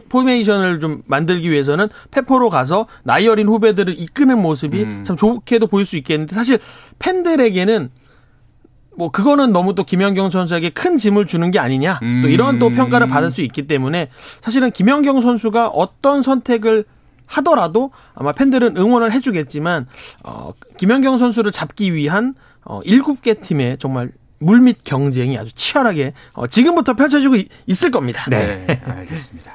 포메이션을 0.10 0.80
좀 0.80 1.04
만들기 1.06 1.52
위해서는 1.52 1.90
페퍼로 2.10 2.50
가서 2.50 2.88
나이 3.04 3.28
어린 3.28 3.48
후배들을 3.48 4.00
이끄는 4.00 4.42
모습이 4.42 4.84
음. 4.84 5.04
참 5.06 5.16
좋게도 5.16 5.68
보일 5.68 5.86
수 5.86 5.96
있겠는데 5.98 6.34
사실 6.34 6.58
팬들에게는 6.98 7.92
뭐 8.98 9.12
그거는 9.12 9.52
너무 9.52 9.76
또 9.76 9.84
김연경 9.84 10.30
선수에게 10.30 10.70
큰 10.70 10.98
짐을 10.98 11.26
주는 11.26 11.52
게 11.52 11.60
아니냐 11.60 12.00
음. 12.02 12.22
또 12.24 12.30
이런 12.30 12.60
또 12.60 12.70
평가를 12.70 13.08
받을 13.08 13.32
수 13.32 13.42
있기 13.42 13.68
때문에 13.68 14.10
사실은 14.42 14.72
김연경 14.72 15.22
선수가 15.22 15.70
어떤 15.70 16.22
선택을 16.22 16.86
하더라도 17.28 17.92
아마 18.14 18.32
팬들은 18.32 18.78
응원을 18.78 19.12
해주겠지만 19.12 19.88
어 20.24 20.54
김연경 20.78 21.18
선수를 21.18 21.52
잡기 21.52 21.94
위한 21.94 22.36
어 22.64 22.82
7개 22.82 23.42
팀의 23.42 23.78
정말 23.80 24.12
물밑 24.40 24.84
경쟁이 24.84 25.38
아주 25.38 25.52
치열하게 25.54 26.14
어 26.34 26.48
지금부터 26.48 26.94
펼쳐지고 26.94 27.36
있 27.36 27.86
을 27.86 27.92
겁니다. 27.92 28.26
네, 28.30 28.66
네. 28.68 28.82
알겠습니다. 28.86 29.52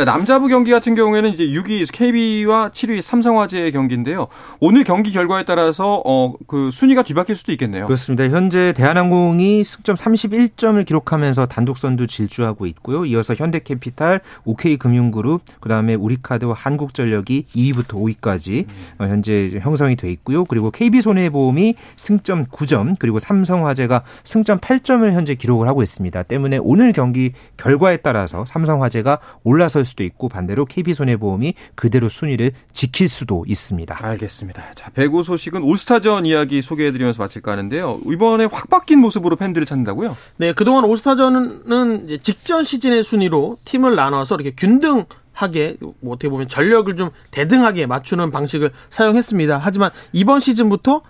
자, 0.00 0.06
남자부 0.06 0.48
경기 0.48 0.70
같은 0.70 0.94
경우에는 0.94 1.30
이제 1.30 1.44
6위 1.44 1.86
KB와 1.92 2.70
7위 2.70 3.02
삼성화재의 3.02 3.70
경기인데요. 3.70 4.28
오늘 4.58 4.82
경기 4.82 5.12
결과에 5.12 5.44
따라서 5.44 6.00
어, 6.06 6.32
그 6.46 6.70
순위가 6.72 7.02
뒤바뀔 7.02 7.36
수도 7.36 7.52
있겠네요. 7.52 7.84
그렇습니다. 7.84 8.24
현재 8.34 8.72
대한항공이 8.72 9.62
승점 9.62 9.96
31점을 9.96 10.86
기록하면서 10.86 11.44
단독 11.44 11.76
선두 11.76 12.06
질주하고 12.06 12.64
있고요. 12.64 13.04
이어서 13.04 13.34
현대캐피탈, 13.34 14.22
OK금융그룹, 14.44 15.42
그다음에 15.60 15.96
우리카드와 15.96 16.54
한국전력이 16.54 17.48
2위부터 17.54 17.88
5위까지 17.88 18.64
어, 19.00 19.04
현재 19.04 19.50
형성이 19.60 19.96
돼 19.96 20.10
있고요. 20.12 20.46
그리고 20.46 20.70
KB손해보험이 20.70 21.74
승점 21.98 22.46
9점, 22.46 22.96
그리고 22.98 23.18
삼성화재가 23.18 24.04
승점 24.24 24.60
8점을 24.60 25.12
현재 25.12 25.34
기록을 25.34 25.68
하고 25.68 25.82
있습니다. 25.82 26.22
때문에 26.22 26.58
오늘 26.62 26.94
경기 26.94 27.34
결과에 27.58 27.98
따라서 27.98 28.46
삼성화재가 28.46 29.18
올라설 29.44 29.89
수도 29.90 30.04
있고 30.04 30.28
반대로 30.28 30.64
KB손해보험이 30.64 31.54
그대로 31.74 32.08
순위를 32.08 32.52
지킬 32.72 33.08
수도 33.08 33.44
있습니다. 33.46 33.98
알겠습니다. 34.00 34.62
자, 34.74 34.90
배구 34.90 35.22
소식은 35.22 35.62
올스타전 35.62 36.26
이야기 36.26 36.62
소개해드리면서 36.62 37.22
마칠까 37.22 37.52
하는데요. 37.52 38.00
이번에 38.06 38.46
확 38.50 38.70
바뀐 38.70 39.00
모습으로 39.00 39.36
팬들을 39.36 39.66
찾는다고요? 39.66 40.16
네, 40.38 40.52
그동안 40.52 40.84
올스타전은 40.84 42.04
이제 42.04 42.18
직전 42.18 42.64
시즌의 42.64 43.02
순위로 43.02 43.58
팀을 43.64 43.96
나눠서 43.96 44.36
이렇게 44.36 44.52
균등 44.52 45.04
하게 45.32 45.76
뭐 45.80 46.14
어떻게 46.14 46.28
보면 46.28 46.48
전력을 46.48 46.94
좀 46.96 47.10
대등하게 47.30 47.86
맞추는 47.86 48.30
방식을 48.30 48.72
사용했습니다. 48.90 49.58
하지만 49.62 49.90
이번 50.12 50.40
시즌부터 50.40 51.02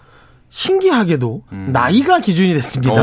신기하게도 0.51 1.43
음. 1.53 1.71
나이가 1.73 2.21
기준이 2.21 2.53
됐습니다. 2.55 2.95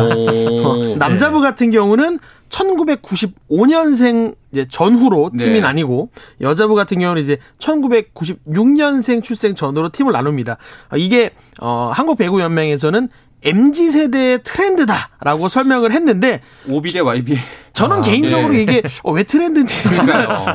남자부 1.00 1.40
네. 1.40 1.48
같은 1.48 1.72
경우는 1.72 2.20
1995년생 2.50 4.36
이제 4.52 4.66
전후로 4.70 5.32
팀이 5.38 5.54
네. 5.54 5.62
나뉘고 5.62 6.10
여자부 6.42 6.76
같은 6.76 7.00
경우는 7.00 7.22
이제 7.22 7.38
1996년생 7.60 9.24
출생 9.24 9.56
전후로 9.56 9.90
팀을 9.90 10.14
나눕니다. 10.14 10.58
이게 10.96 11.32
어 11.60 11.92
한국 11.94 12.18
배구 12.18 12.42
연맹에서는 12.42 13.08
MZ 13.44 13.92
세대의 13.92 14.42
트렌드다라고 14.44 15.48
설명을 15.48 15.92
했는데 15.92 16.42
OB 16.68 16.92
대 16.92 17.00
YB 17.00 17.38
저는 17.78 17.98
아, 17.98 18.02
개인적으로 18.02 18.54
네. 18.54 18.64
이게 18.64 18.82
어, 19.04 19.12
왜 19.12 19.22
트렌드인지 19.22 19.76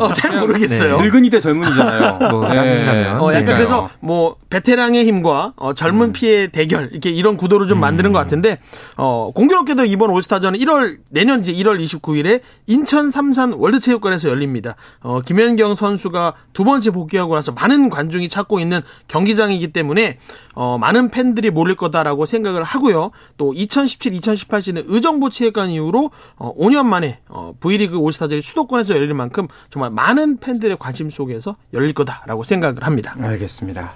어, 0.01 0.13
잘 0.13 0.41
모르겠어요. 0.41 0.97
네. 0.97 1.05
늙은이 1.05 1.31
대 1.31 1.39
젊은이잖아요. 1.39 2.19
뭐, 2.31 2.49
네. 2.49 3.07
어, 3.11 3.33
약간 3.33 3.55
그래서 3.55 3.89
뭐 4.01 4.35
베테랑의 4.51 5.07
힘과 5.07 5.53
어, 5.55 5.73
젊은 5.73 6.09
음. 6.09 6.13
피의 6.13 6.51
대결 6.51 6.89
이렇게 6.91 7.11
이런 7.11 7.37
구도를 7.37 7.69
좀 7.69 7.79
만드는 7.79 8.11
음. 8.11 8.13
것 8.13 8.19
같은데 8.19 8.59
어, 8.97 9.31
공교롭게도 9.33 9.85
이번 9.85 10.11
올스타전은 10.11 10.59
1월 10.59 10.99
내년 11.11 11.41
이제 11.43 11.53
1월 11.53 11.81
29일에 11.85 12.41
인천 12.67 13.13
삼산 13.13 13.53
월드체육관에서 13.53 14.29
열립니다. 14.29 14.75
어, 15.01 15.21
김연경 15.21 15.77
선수가 15.77 16.35
두 16.53 16.65
번째 16.65 16.91
복귀하고 16.91 17.37
나서 17.37 17.53
많은 17.53 17.89
관중이 17.89 18.29
찾고 18.29 18.59
있는 18.59 18.81
경기장이기 19.07 19.73
때문에 19.73 20.19
어, 20.55 20.77
많은 20.77 21.09
팬들이 21.11 21.51
몰릴 21.51 21.77
거다라고 21.77 22.27
생각을 22.27 22.65
하고요. 22.65 23.13
또 23.37 23.55
2017, 23.55 24.13
2018 24.15 24.63
시즌 24.63 24.83
의정부 24.87 25.31
체육관 25.31 25.71
이후로 25.71 26.11
어, 26.37 26.55
5년 26.57 26.87
만에 26.87 27.12
어, 27.29 27.55
V리그 27.61 27.97
올스타전이 27.97 28.43
수도권에서 28.43 28.95
열릴 28.95 29.15
만큼 29.15 29.49
정말 29.71 29.91
많은 29.91 30.39
팬들의 30.39 30.77
관심 30.79 31.11
속에서 31.11 31.57
열릴 31.73 31.93
거다라고 31.95 32.45
생각을 32.45 32.85
합니다. 32.85 33.17
알겠습니다. 33.21 33.95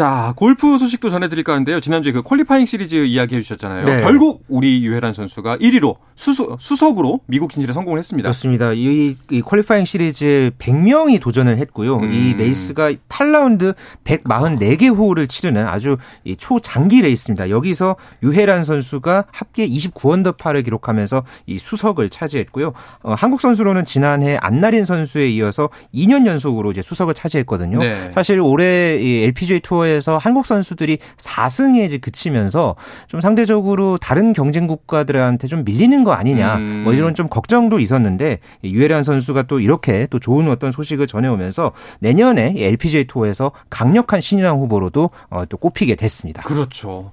자, 0.00 0.32
골프 0.34 0.78
소식도 0.78 1.10
전해드릴까 1.10 1.52
하는데요. 1.52 1.78
지난주에 1.80 2.12
그 2.12 2.22
Qualifying 2.22 2.64
Series 2.64 3.04
이야기 3.04 3.36
해주셨잖아요. 3.36 3.84
네. 3.84 4.00
결국 4.00 4.42
우리 4.48 4.82
유해란 4.82 5.12
선수가 5.12 5.58
1위로 5.58 5.96
수수, 6.14 6.56
수석으로 6.58 7.20
미국 7.26 7.50
진출에 7.50 7.74
성공을 7.74 7.98
했습니다. 7.98 8.26
그렇습니다. 8.26 8.72
이, 8.72 9.14
이 9.30 9.42
Qualifying 9.42 9.84
Series 9.84 10.52
100명이 10.58 11.20
도전을 11.20 11.58
했고요. 11.58 11.98
음. 11.98 12.12
이 12.12 12.32
레이스가 12.32 12.92
8라운드 13.10 13.74
144개 14.04 14.88
홀을 14.88 15.28
치르는 15.28 15.66
아주 15.66 15.98
초장기 16.38 17.02
레이스입니다. 17.02 17.50
여기서 17.50 17.96
유혜란 18.22 18.64
선수가 18.64 19.26
합계 19.30 19.66
29언더파를 19.68 20.64
기록하면서 20.64 21.24
이 21.44 21.58
수석을 21.58 22.08
차지했고요. 22.08 22.72
어, 23.02 23.12
한국 23.12 23.42
선수로는 23.42 23.84
지난해 23.84 24.38
안나린 24.40 24.86
선수에 24.86 25.28
이어서 25.28 25.68
2년 25.94 26.24
연속으로 26.24 26.70
이제 26.70 26.80
수석을 26.80 27.12
차지했거든요. 27.12 27.80
네. 27.80 28.10
사실 28.12 28.40
올해 28.40 28.96
이 28.96 29.24
LPGA 29.24 29.60
투어에 29.60 29.89
서 30.00 30.16
한국 30.18 30.46
선수들이 30.46 30.98
4승에 31.18 31.84
이제 31.84 31.98
그치면서 31.98 32.76
좀 33.08 33.20
상대적으로 33.20 33.98
다른 33.98 34.32
경쟁 34.32 34.66
국가들한테 34.66 35.48
좀 35.48 35.64
밀리는 35.64 36.04
거 36.04 36.12
아니냐 36.12 36.56
음. 36.56 36.82
뭐 36.84 36.92
이런 36.94 37.14
좀 37.14 37.28
걱정도 37.28 37.80
있었는데 37.80 38.38
유해란 38.64 39.02
선수가 39.02 39.42
또 39.42 39.60
이렇게 39.60 40.06
또 40.10 40.18
좋은 40.18 40.48
어떤 40.48 40.70
소식을 40.72 41.06
전해오면서 41.06 41.72
내년에 41.98 42.54
LPGA 42.56 43.06
투어에서 43.08 43.52
강력한 43.68 44.20
신인왕 44.20 44.58
후보로도 44.60 45.10
어, 45.30 45.44
또 45.48 45.56
꼽히게 45.56 45.96
됐습니다. 45.96 46.42
그렇죠. 46.42 47.12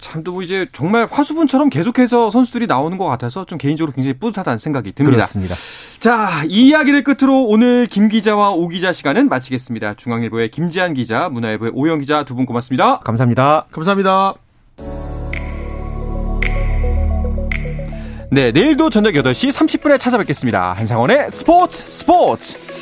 참 0.00 0.24
또 0.24 0.42
이제 0.42 0.66
정말 0.72 1.06
화수분처럼 1.08 1.68
계속해서 1.70 2.30
선수들이 2.30 2.66
나오는 2.66 2.98
것 2.98 3.04
같아서 3.04 3.44
좀 3.44 3.58
개인적으로 3.58 3.92
굉장히 3.92 4.14
뿌듯하다는 4.18 4.58
생각이 4.58 4.92
듭니다. 4.92 5.16
그렇습니다. 5.16 5.54
자, 6.00 6.42
이 6.48 6.68
이야기를 6.68 7.04
끝으로 7.04 7.44
오늘 7.44 7.86
김 7.86 8.08
기자와 8.08 8.50
오 8.50 8.66
기자 8.68 8.92
시간은 8.92 9.28
마치겠습니다. 9.28 9.94
중앙일보의 9.94 10.50
김지한 10.50 10.94
기자, 10.94 11.28
문화일보의 11.28 11.72
오영 11.74 12.00
기자 12.04 12.22
두 12.22 12.34
분 12.34 12.44
고맙습니다. 12.44 12.98
감사합니다. 13.00 13.64
감사합니다. 13.72 14.34
네, 18.30 18.52
내일도 18.52 18.90
저녁 18.90 19.12
8시 19.14 19.50
30분에 19.50 19.98
찾아뵙겠습니다. 19.98 20.74
한상원의 20.74 21.30
스포츠 21.30 21.82
스포츠! 21.82 22.73